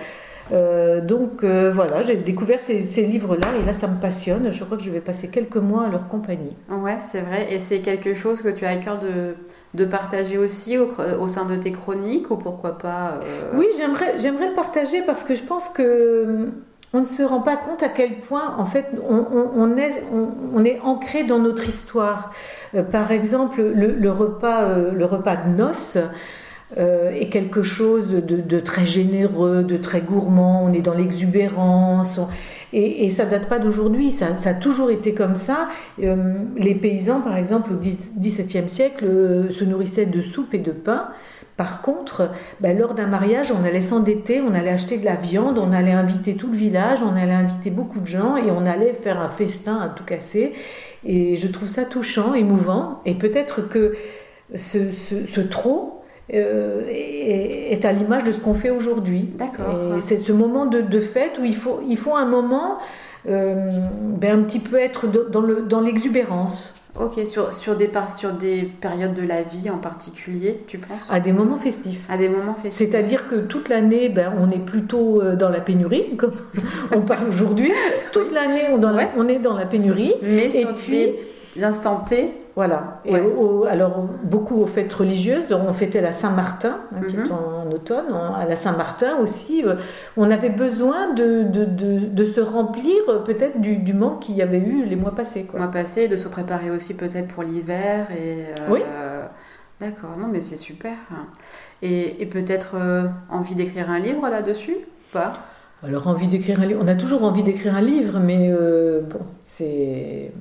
Euh, 0.52 1.00
donc 1.00 1.44
euh, 1.44 1.72
voilà, 1.74 2.02
j'ai 2.02 2.16
découvert 2.16 2.60
ces, 2.60 3.02
livres-là 3.02 3.48
et 3.62 3.66
là 3.66 3.74
ça 3.74 3.88
me 3.88 4.00
passionne. 4.00 4.52
Je 4.52 4.64
crois 4.64 4.78
que 4.78 4.84
je 4.84 4.90
vais 4.90 5.00
passer 5.00 5.30
quelques 5.30 5.58
mois 5.58 5.86
à 5.86 5.90
leur 5.90 6.08
compagnie. 6.08 6.56
Ouais, 6.70 6.98
c'est 7.10 7.22
vrai. 7.22 7.54
Et 7.54 7.60
c'est 7.60 7.80
quelque 7.80 8.14
chose 8.14 8.42
que 8.42 8.50
tu 8.50 8.66
as 8.66 8.72
à 8.72 8.76
cœur 8.76 9.00
de, 9.00 9.36
de 9.74 9.86
partager 9.86 10.38
aussi 10.38 10.78
au, 10.78 10.90
au, 11.20 11.28
sein 11.28 11.46
de 11.46 11.56
tes 11.56 11.72
chroniques 11.72 12.30
ou 12.32 12.36
pourquoi 12.36 12.78
pas 12.78 13.20
euh, 13.24 13.52
Oui, 13.54 13.68
j'aimerais, 13.78 14.20
j'aimerais 14.20 14.50
le 14.50 14.56
partager 14.56 15.02
parce 15.04 15.24
que 15.24 15.36
je 15.36 15.44
pense 15.44 15.70
que 15.70 16.50
on 16.94 17.00
ne 17.00 17.06
se 17.06 17.24
rend 17.24 17.40
pas 17.40 17.56
compte 17.56 17.82
à 17.84 17.88
quel 17.88 18.20
point 18.20 18.54
en 18.58 18.66
fait 18.66 18.88
on, 19.10 19.26
on, 19.56 19.78
est, 19.78 20.04
on, 20.12 20.66
est 20.66 20.82
ancré 20.84 21.24
dans 21.24 21.40
notre 21.40 21.66
histoire. 21.66 22.32
par 22.92 23.14
exemple, 23.14 23.62
le, 23.62 23.94
le 23.94 24.12
repas, 24.12 24.76
le 24.76 25.06
repas 25.06 25.38
de 25.38 25.52
noces. 25.52 25.98
Euh, 26.78 27.12
est 27.12 27.28
quelque 27.28 27.62
chose 27.64 28.14
de, 28.14 28.60
très 28.62 28.86
généreux, 28.86 29.62
de 29.62 29.76
très 29.76 30.00
gourmand, 30.00 30.64
on 30.64 30.72
est 30.72 30.82
dans 30.82 30.94
l'exubérance. 30.94 32.18
Et, 32.72 33.04
et, 33.04 33.10
ça 33.10 33.26
date 33.26 33.50
pas 33.50 33.60
d'aujourd'hui, 33.60 34.10
ça, 34.10 34.28
a 34.46 34.54
toujours 34.54 34.90
été 34.90 35.14
comme 35.14 35.36
ça. 35.36 35.68
Euh, 36.02 36.46
les 36.56 36.74
paysans, 36.74 37.20
par 37.20 37.36
exemple, 37.36 37.74
au 37.74 37.76
XVIIe 37.76 38.70
siècle, 38.70 39.04
euh, 39.04 39.50
se 39.50 39.66
nourrissaient 39.66 40.06
de 40.06 40.22
soupe 40.22 40.54
et 40.54 40.60
de 40.60 40.72
pain. 40.72 41.10
Par 41.58 41.82
contre, 41.82 42.32
ben, 42.62 42.78
lors 42.80 42.94
d'un 42.94 43.08
mariage, 43.08 43.52
on 43.52 43.66
allait 43.66 43.82
s'endetter, 43.82 44.40
on 44.40 44.54
allait 44.54 44.72
acheter 44.72 44.98
de 44.98 45.04
la 45.04 45.16
viande, 45.16 45.58
on 45.58 45.74
allait 45.74 45.92
inviter 45.92 46.36
tout 46.36 46.48
le 46.48 46.58
village, 46.58 47.04
on 47.04 47.18
allait 47.18 47.34
inviter 47.34 47.70
beaucoup 47.70 48.00
de 48.00 48.08
gens 48.08 48.38
et 48.38 48.50
on 48.50 48.66
allait 48.66 48.94
faire 48.94 49.20
un 49.20 49.28
festin 49.28 49.82
à 49.82 49.90
tout 49.90 50.06
casser. 50.06 50.54
Et 51.04 51.36
je 51.36 51.48
trouve 51.48 51.68
ça 51.68 51.84
touchant, 51.84 52.34
émouvant. 52.34 53.02
Et 53.06 53.16
peut-être 53.16 53.68
que 53.68 53.94
ce 54.56 55.42
trop, 55.42 56.01
euh, 56.34 56.84
est, 56.89 57.84
à 57.84 57.91
l'image 57.91 58.24
de 58.24 58.32
ce 58.32 58.39
qu'on 58.39 58.54
fait 58.54 58.70
aujourd'hui. 58.70 59.30
D'accord. 59.38 60.00
C'est 60.00 60.17
ce 60.17 60.32
moment 60.32 60.65
de, 60.65 61.00
fête 61.00 61.38
où 61.39 61.46
il 61.46 61.56
faut, 61.56 61.80
il 61.88 61.98
faut 61.98 62.15
un 62.15 62.26
moment 62.26 62.78
euh, 63.28 63.72
ben, 64.17 64.39
un 64.39 64.44
petit 64.44 64.60
peu 64.60 64.78
être 64.78 65.08
dans 65.08 65.82
l'exubérance. 65.82 66.74
Dans 66.96 67.06
ok, 67.06 67.26
sur, 67.26 67.54
sur, 67.54 67.76
des, 67.76 67.89
sur 68.17 68.32
des 68.32 68.63
périodes 68.63 69.13
de 69.13 69.22
la 69.24 69.44
vie 69.44 69.70
en 69.70 69.78
particulier, 69.78 70.63
tu 70.67 70.78
penses? 70.78 71.12
À 71.12 71.20
des 71.20 71.32
moments 71.32 71.58
festifs. 71.58 72.06
À 72.10 72.17
des 72.17 72.30
moments 72.30 72.56
festifs. 72.56 72.74
C'est-à-dire 72.74 73.28
que 73.28 73.36
toute 73.36 73.70
l'année, 73.70 74.10
ben, 74.10 74.34
on 74.39 74.50
est 74.50 74.63
plutôt 74.63 75.22
euh, 75.22 75.36
dans 75.36 75.50
la 75.50 75.60
pénurie, 75.60 76.15
comme 76.17 76.34
on 76.96 77.02
parle 77.02 77.28
aujourd'hui. 77.28 77.72
Toute 78.12 78.32
l'année, 78.32 78.63
on, 78.72 78.82
on, 79.17 79.28
est 79.28 79.39
dans 79.39 79.56
la 79.56 79.65
pénurie. 79.65 80.13
Mais 80.22 80.50
sur 80.50 80.70
Et 80.70 80.74
puis, 80.74 81.10
des 81.56 81.63
instants 81.63 82.04
T, 82.08 82.32
voilà. 82.56 83.02
Et 83.06 83.16
alors, 83.70 84.08
beaucoup 84.24 84.62
aux 84.62 84.66
fêtes 84.66 84.92
religieuses. 84.92 85.54
On 85.54 85.74
fêtait 85.74 86.02
la 86.02 86.12
Saint-Martin, 86.12 86.80
hein, 86.94 87.02
qui 87.08 87.16
est 87.16 87.20
mhm. 87.20 87.32
en, 87.32 87.72
automne. 87.72 88.14
à 88.14 88.46
la 88.46 88.56
Saint-Martin 88.56 89.18
aussi, 89.18 89.64
euh, 89.66 89.76
on 90.18 90.30
avait 90.30 90.50
besoin 90.50 91.14
de, 91.14 91.44
de, 91.44 91.66
de, 91.66 92.26
se 92.26 92.42
remplir 92.42 92.96
euh, 93.08 93.20
peut-être 93.20 93.62
du, 93.62 93.78
du, 93.78 93.94
manque 93.94 94.22
qu'il 94.22 94.36
y 94.36 94.42
avait 94.42 94.60
eu 94.60 94.84
les 94.84 94.98
mois 94.98 95.16
passés. 95.16 95.46
Quoi. 95.46 95.60
Mois 95.60 95.72
passés, 95.72 96.10
de 96.10 96.18
se 96.18 96.28
préparer 96.28 96.72
aussi 96.72 96.94
peut-être 96.94 97.30
pour 97.30 97.44
l'hiver. 97.44 98.08
Et, 98.12 98.44
euh, 98.60 98.68
oui. 98.70 98.80
D'accord, 99.80 100.12
non 100.20 100.28
mais 100.28 100.42
c'est 100.42 100.58
super. 100.58 100.94
Et, 101.82 102.22
et 102.22 102.26
peut-être 102.28 102.76
envie 103.32 103.56
d'écrire 103.56 103.90
un 103.90 103.98
livre 103.98 104.30
là-dessus 104.30 104.78
Pas? 105.12 105.32
Alors, 105.84 106.06
envie 106.06 106.28
d'écrire 106.28 106.62
un 106.62 106.68
livre, 106.68 106.80
on 106.84 106.88
a 106.88 106.94
toujours 106.94 107.24
envie 107.24 107.42
d'écrire 107.42 107.74
un 107.76 107.82
livre, 107.82 108.20
mais 108.20 108.52
bon, 109.02 109.22
c'est 109.42 110.32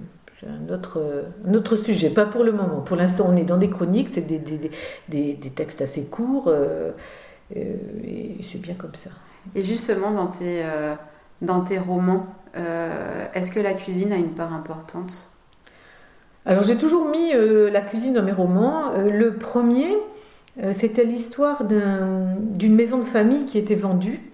un 0.47 0.73
autre, 0.73 1.03
un 1.47 1.55
autre 1.55 1.77
sujet, 1.77 2.11
pas 2.11 2.27
pour 2.27 2.45
le 2.45 2.53
moment. 2.53 2.81
Pour 2.81 2.97
l'instant, 2.97 3.27
on 3.29 3.37
est 3.37 3.45
dans 3.45 3.59
des 3.59 3.69
chroniques, 3.71 4.09
c'est 4.09 4.23
des, 4.23 4.39
des, 4.39 4.71
des, 5.09 5.35
des, 5.35 5.51
textes 5.51 5.83
assez 5.83 6.05
courts, 6.05 6.49
euh, 6.49 6.91
euh, 7.57 7.75
et 8.05 8.37
c'est 8.43 8.61
bien 8.61 8.75
comme 8.75 8.95
ça. 8.95 9.11
Et 9.55 9.65
justement, 9.65 10.13
dans 10.13 10.29
tes, 10.29 10.65
euh, 10.65 10.95
dans 11.43 11.61
tes 11.61 11.79
romans, 11.79 12.27
est-ce 13.35 13.53
que 13.53 13.61
la 13.61 13.75
cuisine 13.75 14.13
a 14.13 14.17
une 14.17 14.35
part 14.35 14.53
importante? 14.53 15.29
Alors, 16.47 16.65
j'ai 16.65 16.77
toujours 16.77 17.09
mis 17.09 17.33
la 17.33 17.81
cuisine 17.81 18.13
dans 18.13 18.25
mes 18.25 18.33
romans. 18.33 18.93
le 18.97 19.35
premier, 19.35 19.97
c'était 20.73 21.05
l'histoire 21.05 21.63
d'une 21.65 22.75
maison 22.75 22.99
de 22.99 23.05
famille 23.05 23.45
qui 23.45 23.57
était 23.57 23.77
vendue 23.77 24.30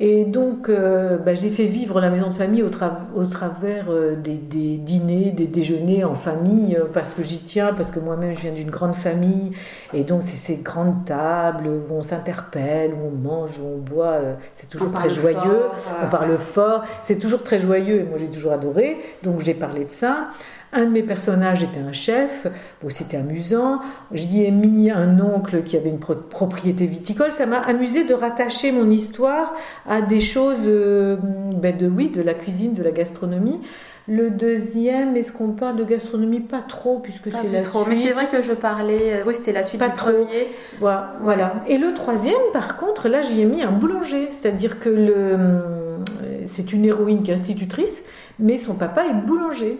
et 0.00 0.24
donc, 0.24 0.68
euh, 0.68 1.18
bah, 1.18 1.36
j'ai 1.36 1.50
fait 1.50 1.66
vivre 1.66 2.00
la 2.00 2.10
maison 2.10 2.28
de 2.28 2.34
famille 2.34 2.64
au, 2.64 2.70
au 3.14 3.24
travers 3.26 3.86
euh, 3.90 4.16
des, 4.16 4.36
dîners, 4.76 5.30
des 5.30 5.46
déjeuners 5.46 6.02
en 6.02 6.14
famille, 6.14 6.76
euh, 6.76 6.86
parce 6.92 7.14
que 7.14 7.22
j'y 7.22 7.38
tiens, 7.38 7.72
parce 7.72 7.92
que 7.92 8.00
moi-même 8.00 8.34
je 8.34 8.40
viens 8.40 8.50
d'une 8.50 8.70
grande 8.70 8.96
famille. 8.96 9.52
Et 9.92 10.02
donc, 10.02 10.22
c'est 10.24 10.36
ces 10.36 10.56
grandes 10.56 11.04
tables 11.04 11.68
où 11.68 11.94
on 11.94 12.02
s'interpelle, 12.02 12.92
où 12.92 13.06
on 13.06 13.10
mange, 13.12 13.60
où 13.60 13.66
on 13.66 13.78
boit. 13.78 14.18
c'est 14.54 14.68
toujours 14.68 14.90
très 14.90 15.08
joyeux. 15.08 15.60
on 16.04 16.08
parle 16.08 16.36
fort. 16.38 16.82
C'est 17.04 17.20
toujours 17.20 17.44
très 17.44 17.60
joyeux. 17.60 18.00
Et 18.00 18.04
moi, 18.04 18.18
j'ai 18.18 18.26
toujours 18.26 18.52
adoré. 18.52 18.98
Donc, 19.22 19.42
j'ai 19.42 19.54
parlé 19.54 19.84
de 19.84 19.92
ça. 19.92 20.30
Un 20.76 20.86
de 20.86 20.90
mes 20.90 21.04
personnages 21.04 21.62
était 21.62 21.78
un 21.78 21.92
chef, 21.92 22.48
bon, 22.82 22.90
c'était 22.90 23.16
amusant. 23.16 23.78
J'y 24.10 24.44
ai 24.44 24.50
mis 24.50 24.90
un 24.90 25.20
oncle 25.20 25.62
qui 25.62 25.76
avait 25.76 25.88
une 25.88 26.00
propriété 26.00 26.86
viticole. 26.86 27.30
Ça 27.30 27.46
m'a 27.46 27.58
amusé 27.58 28.02
de 28.02 28.12
rattacher 28.12 28.72
mon 28.72 28.90
histoire 28.90 29.54
à 29.88 30.00
des 30.00 30.18
choses 30.18 30.64
euh, 30.66 31.16
ben 31.56 31.76
de, 31.76 31.86
oui, 31.86 32.10
de 32.10 32.20
la 32.20 32.34
cuisine, 32.34 32.74
de 32.74 32.82
la 32.82 32.90
gastronomie. 32.90 33.60
Le 34.08 34.30
deuxième, 34.30 35.16
est-ce 35.16 35.30
qu'on 35.30 35.52
parle 35.52 35.76
de 35.76 35.84
gastronomie? 35.84 36.40
Pas 36.40 36.60
trop, 36.60 36.98
puisque 36.98 37.30
c'est 37.30 37.52
la 37.52 37.62
trop. 37.62 37.86
Mais 37.88 37.96
c'est 37.96 38.12
vrai 38.12 38.26
que 38.26 38.42
je 38.42 38.52
parlais. 38.52 39.14
Euh, 39.14 39.22
oui, 39.26 39.34
c'était 39.34 39.52
la 39.52 39.62
suite 39.62 39.78
pas 39.78 39.90
du 39.90 39.94
premier. 39.94 40.48
Voilà. 40.80 41.62
Et 41.68 41.78
le 41.78 41.94
troisième, 41.94 42.34
par 42.52 42.76
contre, 42.76 43.08
là, 43.08 43.22
j'y 43.22 43.42
ai 43.42 43.44
mis 43.44 43.62
un 43.62 43.70
boulanger. 43.70 44.28
C'est-à-dire 44.30 44.80
que 44.80 44.88
le, 44.88 45.14
euh, 45.16 45.98
c'est 46.46 46.72
une 46.72 46.84
héroïne 46.84 47.22
qui 47.22 47.30
est 47.30 47.34
institutrice, 47.34 48.02
mais 48.40 48.58
son 48.58 48.74
papa 48.74 49.04
est 49.06 49.14
boulanger. 49.14 49.78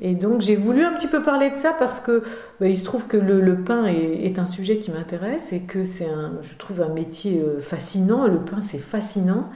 Et 0.00 0.14
donc 0.14 0.40
j'ai 0.40 0.54
voulu 0.54 0.84
un 0.84 0.92
petit 0.92 1.08
peu 1.08 1.22
parler 1.22 1.50
de 1.50 1.56
ça 1.56 1.72
parce 1.72 1.98
que 2.00 2.22
bah, 2.60 2.68
il 2.68 2.76
se 2.76 2.84
trouve 2.84 3.06
que 3.06 3.16
le, 3.16 3.56
pain 3.62 3.86
est, 3.86 4.38
un 4.38 4.46
sujet 4.46 4.78
qui 4.78 4.90
m'intéresse 4.92 5.52
et 5.52 5.62
que 5.62 5.82
c'est 5.82 6.08
un, 6.08 6.32
je 6.40 6.54
trouve 6.56 6.82
un 6.82 6.88
métier 6.88 7.40
euh, 7.40 7.60
fascinant. 7.60 8.26
Le 8.26 8.38
pain 8.38 8.60
c'est 8.60 8.78
fascinant 8.78 9.50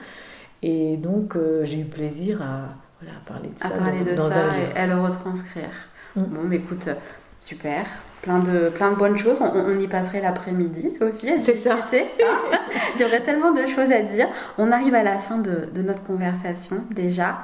et 0.61 0.97
donc 0.97 1.35
euh, 1.35 1.63
j'ai 1.63 1.79
eu 1.79 1.85
plaisir 1.85 2.41
à, 2.41 2.75
parler 3.25 3.49
de 3.49 3.59
ça, 3.59 3.67
à 3.67 3.71
parler 3.71 4.03
de 4.03 4.17
ça 4.17 4.41
et 4.75 4.77
à 4.77 4.87
le 4.87 4.95
retranscrire. 4.99 5.69
Mm. 6.15 6.23
Bon, 6.23 6.41
mais 6.45 6.57
écoute, 6.57 6.89
Super. 7.43 7.85
Plein 8.21 8.39
de, 8.39 8.69
plein 8.69 8.91
de 8.91 8.95
bonnes 8.95 9.17
choses. 9.17 9.41
On, 9.41 9.75
y 9.75 9.89
passerait 9.89 10.21
l'après-midi, 10.21 10.91
Sophie. 10.91 11.37
C'est 11.41 11.55
ça. 11.55 11.75
Hein. 11.75 12.57
Il 12.95 13.01
y 13.01 13.03
aurait 13.03 13.19
tellement 13.19 13.51
de 13.51 13.65
choses 13.65 13.91
à 13.91 14.01
dire. 14.01 14.29
On 14.57 14.71
arrive 14.71 14.95
à 14.95 15.03
la 15.03 15.17
fin 15.17 15.39
de, 15.39 15.67
de 15.73 15.81
notre 15.81 16.01
conversation 16.05 16.85
déjà. 16.89 17.43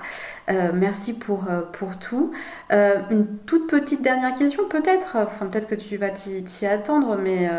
Euh, 0.50 0.72
merci 0.74 1.12
pour, 1.12 1.50
euh, 1.50 1.64
pour 1.74 2.00
tout. 2.00 2.32
Euh, 2.72 2.96
une 3.12 3.28
toute 3.40 3.70
petite 3.70 4.02
dernière 4.02 4.36
question, 4.36 4.70
peut-être. 4.70 5.18
Enfin, 5.18 5.48
peut-être 5.48 5.68
que 5.68 5.76
tu 5.76 5.98
vas 5.98 6.12
t'y 6.12 6.66
attendre, 6.66 7.18
mais 7.22 7.50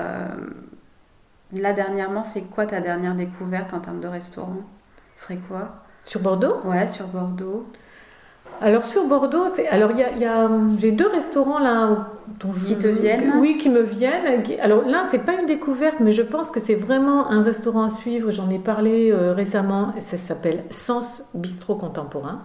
là, 1.52 1.74
dernièrement, 1.74 2.24
c'est 2.24 2.44
quoi 2.48 2.64
ta 2.64 2.80
dernière 2.80 3.14
découverte 3.14 3.74
en 3.74 3.80
termes 3.80 4.00
de 4.00 4.08
restaurant? 4.08 4.62
Ce 5.14 5.24
serait 5.24 5.40
quoi? 5.46 5.82
Sur 6.04 6.20
Bordeaux? 6.20 6.62
Ouais, 6.64 6.88
sur 6.88 7.06
Bordeaux. 7.08 7.70
Alors 8.62 8.84
sur 8.84 9.06
Bordeaux, 9.06 9.46
alors 9.70 9.90
il 9.92 10.20
y 10.20 10.24
a, 10.26 10.50
j'ai 10.78 10.92
deux 10.92 11.08
restaurants 11.08 11.58
là 11.58 12.08
qui 12.66 12.76
te 12.76 12.88
viennent. 12.88 13.34
Oui, 13.38 13.56
qui 13.56 13.70
me 13.70 13.80
viennent. 13.80 14.42
Alors 14.60 14.84
l'un 14.86 15.04
c'est 15.06 15.20
pas 15.20 15.32
une 15.32 15.46
découverte, 15.46 15.96
mais 16.00 16.12
je 16.12 16.22
pense 16.22 16.50
que 16.50 16.60
c'est 16.60 16.74
vraiment 16.74 17.30
un 17.30 17.42
restaurant 17.42 17.84
à 17.84 17.88
suivre. 17.88 18.30
J'en 18.30 18.50
ai 18.50 18.58
parlé 18.58 19.10
euh, 19.10 19.32
récemment. 19.32 19.94
Ça 19.98 20.18
s'appelle 20.18 20.64
Sens 20.70 21.24
Bistrot 21.34 21.76
Contemporain. 21.76 22.42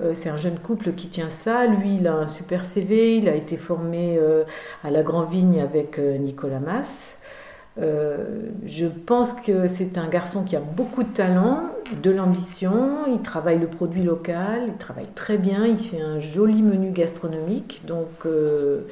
Euh, 0.00 0.12
c'est 0.12 0.28
un 0.28 0.36
jeune 0.36 0.58
couple 0.58 0.92
qui 0.92 1.08
tient 1.08 1.28
ça. 1.28 1.66
Lui, 1.66 1.96
il 2.00 2.08
a 2.08 2.14
un 2.14 2.26
super 2.26 2.64
CV. 2.64 3.16
Il 3.16 3.28
a 3.28 3.34
été 3.34 3.56
formé 3.56 4.18
euh, 4.18 4.42
à 4.82 4.90
la 4.90 5.02
Grand 5.02 5.22
Vigne 5.22 5.60
avec 5.60 5.98
Nicolas 5.98 6.60
Mass. 6.60 7.16
Euh, 7.78 8.24
je 8.64 8.86
pense 8.86 9.34
que 9.34 9.66
c'est 9.66 9.98
un 9.98 10.08
garçon 10.08 10.44
qui 10.44 10.56
a 10.56 10.60
beaucoup 10.60 11.02
de 11.02 11.12
talent, 11.12 11.64
de 12.02 12.10
l'ambition, 12.10 13.04
il 13.12 13.20
travaille 13.20 13.58
le 13.58 13.66
produit 13.66 14.02
local, 14.02 14.62
il 14.68 14.76
travaille 14.76 15.12
très 15.14 15.36
bien, 15.36 15.66
il 15.66 15.76
fait 15.76 16.00
un 16.00 16.18
joli 16.18 16.62
menu 16.62 16.90
gastronomique, 16.90 17.82
donc 17.86 18.08
euh, 18.24 18.86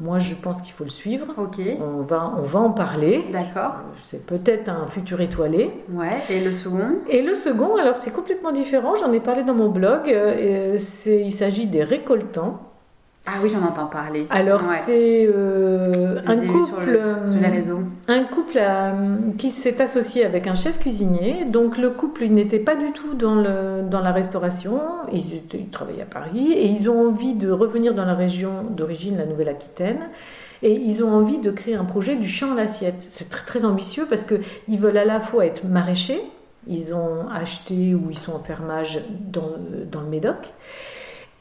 moi 0.00 0.18
je 0.18 0.34
pense 0.34 0.60
qu'il 0.60 0.72
faut 0.72 0.84
le 0.84 0.90
suivre. 0.90 1.28
Ok. 1.38 1.60
On 1.80 2.02
va, 2.02 2.34
on 2.36 2.42
va 2.42 2.60
en 2.60 2.72
parler. 2.72 3.24
D'accord. 3.32 3.76
C'est 4.04 4.26
peut-être 4.26 4.68
un 4.68 4.86
futur 4.86 5.22
étoilé. 5.22 5.70
Ouais, 5.90 6.22
et 6.28 6.40
le 6.40 6.52
second? 6.52 6.98
Et 7.08 7.22
le 7.22 7.34
second, 7.34 7.76
alors 7.76 7.96
c'est 7.96 8.12
complètement 8.12 8.52
différent, 8.52 8.96
j'en 8.96 9.12
ai 9.12 9.20
parlé 9.20 9.44
dans 9.44 9.54
mon 9.54 9.70
blog, 9.70 10.08
euh, 10.08 10.76
il 11.06 11.32
s'agit 11.32 11.66
des 11.66 11.84
récoltants. 11.84 12.60
Ah 13.26 13.34
oui, 13.42 13.50
j'en 13.50 13.62
entends 13.62 13.86
parler. 13.86 14.26
Alors 14.30 14.62
c'est 14.86 15.28
euh, 15.28 16.20
un, 16.26 16.36
couple, 16.46 17.00
sur 17.26 17.78
un 18.08 18.24
couple 18.24 18.56
euh, 18.56 19.18
qui 19.36 19.50
s'est 19.50 19.82
associé 19.82 20.24
avec 20.24 20.46
un 20.46 20.54
chef 20.54 20.78
cuisinier. 20.78 21.44
Donc 21.44 21.76
le 21.76 21.90
couple 21.90 22.24
n'était 22.26 22.58
pas 22.58 22.76
du 22.76 22.92
tout 22.92 23.12
dans, 23.12 23.34
le, 23.34 23.82
dans 23.88 24.00
la 24.00 24.12
restauration. 24.12 24.80
Ils, 25.12 25.42
ils 25.52 25.68
travaillaient 25.68 26.02
à 26.02 26.06
Paris 26.06 26.52
et 26.52 26.64
ils 26.64 26.88
ont 26.88 27.08
envie 27.08 27.34
de 27.34 27.50
revenir 27.50 27.94
dans 27.94 28.06
la 28.06 28.14
région 28.14 28.64
d'origine, 28.70 29.18
la 29.18 29.26
Nouvelle-Aquitaine. 29.26 30.08
Et 30.62 30.72
ils 30.72 31.04
ont 31.04 31.12
envie 31.12 31.38
de 31.38 31.50
créer 31.50 31.74
un 31.74 31.84
projet 31.84 32.16
du 32.16 32.28
champ 32.28 32.52
à 32.52 32.54
l'assiette. 32.54 32.96
C'est 33.00 33.28
très, 33.28 33.44
très 33.44 33.64
ambitieux 33.66 34.06
parce 34.08 34.24
qu'ils 34.24 34.78
veulent 34.78 34.98
à 34.98 35.04
la 35.04 35.20
fois 35.20 35.44
être 35.44 35.64
maraîchers. 35.66 36.22
Ils 36.66 36.94
ont 36.94 37.28
acheté 37.28 37.94
ou 37.94 38.10
ils 38.10 38.18
sont 38.18 38.32
en 38.32 38.40
fermage 38.40 39.00
dans, 39.30 39.52
dans 39.90 40.00
le 40.00 40.08
Médoc. 40.08 40.52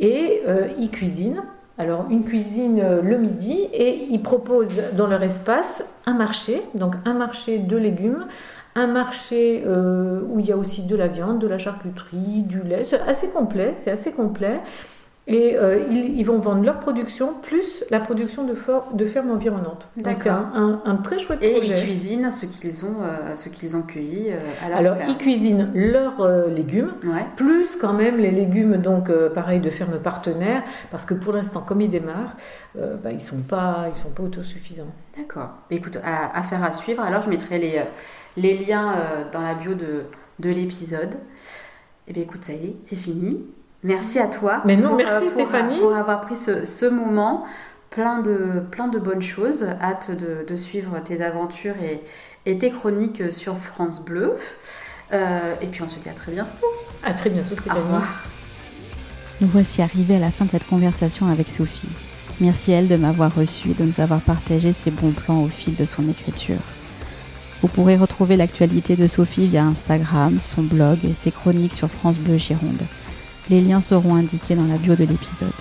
Et 0.02 0.42
euh, 0.48 0.68
ils 0.78 0.90
cuisinent 0.90 1.44
alors 1.80 2.06
une 2.12 2.24
cuisine 2.24 2.80
euh, 2.82 3.02
le 3.02 3.18
midi 3.18 3.58
et 3.74 4.06
ils 4.12 4.22
proposent 4.22 4.82
dans 4.94 5.08
leur 5.08 5.24
espace 5.24 5.84
un 6.06 6.14
marché, 6.14 6.62
donc 6.76 6.96
un 7.06 7.14
marché 7.14 7.58
de 7.58 7.78
légumes, 7.78 8.28
un 8.76 8.86
marché 8.86 9.64
euh, 9.66 10.22
où 10.30 10.40
il 10.40 10.46
y 10.46 10.52
a 10.52 10.58
aussi 10.58 10.86
de 10.86 10.96
la 10.96 11.08
viande, 11.08 11.40
de 11.40 11.48
la 11.48 11.58
charcuterie, 11.58 12.44
du 12.44 12.62
lait, 12.62 12.84
c'est 12.84 13.00
assez 13.00 13.30
complet, 13.30 13.74
c'est 13.78 13.92
assez 13.92 14.12
complet. 14.12 14.60
Et 15.32 15.56
euh, 15.56 15.86
ils, 15.92 16.24
vont 16.24 16.40
vendre 16.40 16.66
leur 16.66 16.80
production 16.80 17.36
plus 17.40 17.84
la 17.92 18.00
production 18.00 18.46
de, 18.46 18.56
de 18.94 19.06
fermes 19.06 19.30
environnantes. 19.30 19.88
Donc 19.96 20.18
c'est 20.18 20.30
un, 20.30 20.96
très 21.04 21.20
chouette 21.20 21.44
et 21.44 21.52
projet. 21.52 21.68
Et 21.68 21.78
ils 21.78 21.84
cuisinent 21.84 22.32
ce 22.32 22.48
qu'ils 22.48 22.84
ont, 22.84 22.98
euh, 23.04 23.36
ce 23.36 23.48
qu'ils 23.50 23.76
ont 23.76 23.84
cueilli 23.84 24.32
euh, 24.32 24.40
à 24.66 24.70
la 24.70 24.78
Alors 24.78 24.98
ils 25.08 25.18
cuisinent 25.18 25.70
leurs 25.76 26.48
légumes, 26.48 26.94
plus 27.36 27.76
quand 27.76 27.94
même 27.94 28.18
les 28.18 28.32
légumes 28.32 28.78
donc 28.78 29.12
pareil 29.30 29.60
de 29.60 29.70
fermes 29.70 30.00
partenaires, 30.00 30.64
parce 30.90 31.06
que 31.06 31.14
pour 31.14 31.34
l'instant 31.34 31.62
comme 31.62 31.82
ils 31.82 31.92
démarrent, 31.92 32.36
bah, 32.76 33.12
ils 33.12 33.22
sont 33.22 33.42
pas 33.48 33.86
ils 33.88 33.96
sont 33.96 34.10
pas 34.10 34.24
autosuffisants. 34.24 34.92
D'accord. 35.16 35.50
Écoute, 35.70 36.00
à, 36.04 36.42
faire 36.42 36.64
à 36.64 36.72
suivre. 36.72 37.04
Alors 37.04 37.22
je 37.22 37.30
mettrai 37.30 37.60
les, 37.60 37.84
les 38.36 38.58
liens 38.58 38.96
dans 39.32 39.42
la 39.42 39.54
bio 39.54 39.76
de, 39.76 40.06
de 40.40 40.50
l'épisode. 40.50 41.14
Et 41.14 42.12
eh 42.12 42.14
bien 42.14 42.24
écoute, 42.24 42.44
ça 42.44 42.54
y 42.54 42.66
est, 42.66 42.76
c'est 42.84 42.96
fini. 42.96 43.46
Merci 43.84 44.20
à 44.20 44.28
toi. 44.28 44.62
Mais 44.66 44.76
non, 44.76 44.96
merci 44.96 45.26
euh, 45.26 45.30
Stéphanie. 45.30 45.80
Pour 45.80 45.96
avoir 45.96 46.22
pris 46.22 46.36
ce, 46.36 46.90
moment. 46.90 47.46
Plein 47.90 48.22
de, 48.22 48.64
plein 48.72 48.88
de 48.88 49.00
bonnes 49.00 49.22
choses. 49.22 49.66
Hâte 49.82 50.12
de, 50.12 50.56
suivre 50.56 51.00
tes 51.04 51.24
aventures 51.24 51.76
et, 51.82 52.02
et, 52.46 52.58
tes 52.58 52.70
chroniques 52.70 53.34
sur 53.34 53.58
France 53.58 54.04
Bleu. 54.04 54.36
Euh, 55.12 55.56
et 55.62 55.68
puis 55.68 55.82
on 55.82 55.88
se 55.88 56.00
dit 56.00 56.10
à 56.10 56.14
très 56.14 56.32
bientôt. 56.32 56.68
À 57.04 57.14
très 57.14 57.30
bientôt 57.30 57.56
Stéphanie. 57.56 57.82
Au 57.82 57.84
revoir. 57.84 58.26
Nous 59.42 59.48
voici 59.48 59.82
arrivés 59.82 60.18
à 60.18 60.20
la 60.20 60.32
fin 60.32 60.46
de 60.46 60.52
cette 60.52 60.68
conversation 60.68 61.28
avec 61.28 61.48
Sophie. 61.48 62.10
Merci 62.42 62.74
à 62.74 62.78
elle 62.78 62.88
de 62.88 62.96
m'avoir 62.96 63.34
reçu 63.34 63.72
et 63.72 63.74
de 63.74 63.84
nous 63.84 64.02
avoir 64.02 64.22
partagé 64.22 64.72
ses 64.74 64.92
bons 64.92 65.12
plans 65.12 65.44
au 65.44 65.48
fil 65.48 65.76
de 65.76 65.86
son 65.86 66.08
écriture. 66.10 66.62
Vous 67.62 67.68
pourrez 67.68 67.98
retrouver 67.98 68.38
l'actualité 68.38 68.96
de 68.96 69.08
Sophie 69.08 69.48
via 69.48 69.64
Instagram, 69.64 70.40
son 70.40 70.64
blog 70.64 71.04
et 71.04 71.14
ses 71.14 71.32
chroniques 71.32 71.74
sur 71.74 71.90
France 71.90 72.20
Bleu 72.20 72.38
Gironde. 72.38 72.84
Les 73.50 73.62
liens 73.62 73.82
seront 73.82 74.16
indiqués 74.16 74.56
dans 74.56 74.68
la 74.68 74.78
bio 74.78 74.96
de 74.96 75.06
l'épisode. 75.06 75.52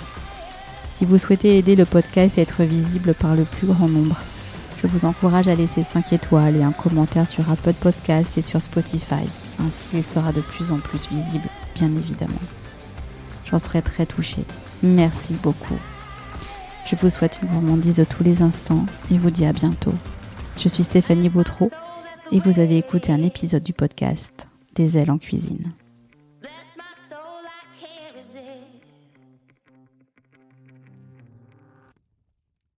Si 0.91 1.05
vous 1.05 1.17
souhaitez 1.17 1.57
aider 1.57 1.77
le 1.77 1.85
podcast 1.85 2.39
à 2.39 2.43
être 2.43 2.63
visible 2.65 3.15
par 3.15 3.35
le 3.35 3.45
plus 3.45 3.67
grand 3.67 3.89
nombre, 3.89 4.17
je 4.83 4.87
vous 4.87 5.07
encourage 5.07 5.49
à 5.49 5.55
laisser 5.55 5.83
5 5.83 6.13
étoiles 6.13 6.57
et 6.57 6.63
un 6.63 6.73
commentaire 6.73 7.27
sur 7.27 7.51
Apple 7.51 7.75
Podcast 7.75 8.37
et 8.37 8.43
sur 8.43 8.61
Spotify. 8.61 9.25
Ainsi, 9.59 9.89
il 9.95 10.05
sera 10.05 10.33
de 10.33 10.41
plus 10.41 10.71
en 10.71 10.79
plus 10.79 11.09
visible, 11.09 11.49
bien 11.75 11.95
évidemment. 11.95 12.35
J'en 13.45 13.59
serai 13.59 13.81
très 13.81 14.07
touchée. 14.07 14.45
Merci 14.83 15.35
beaucoup. 15.43 15.79
Je 16.87 16.97
vous 16.97 17.11
souhaite 17.11 17.39
une 17.43 17.49
gourmandise 17.49 18.05
tous 18.09 18.23
les 18.23 18.43
instants 18.43 18.87
et 19.11 19.19
vous 19.19 19.31
dis 19.31 19.47
à 19.47 19.53
bientôt. 19.53 19.95
Je 20.57 20.69
suis 20.69 20.85
Stéphanie 20.85 21.29
Vautreau 21.29 21.71
et 22.33 22.41
vous 22.41 22.61
avez 22.61 22.77
écouté 22.77 23.13
un 23.13 23.23
épisode 23.23 23.63
du 23.63 23.73
podcast 23.73 24.49
Des 24.75 24.99
ailes 24.99 25.11
en 25.11 25.19
cuisine. 25.19 25.73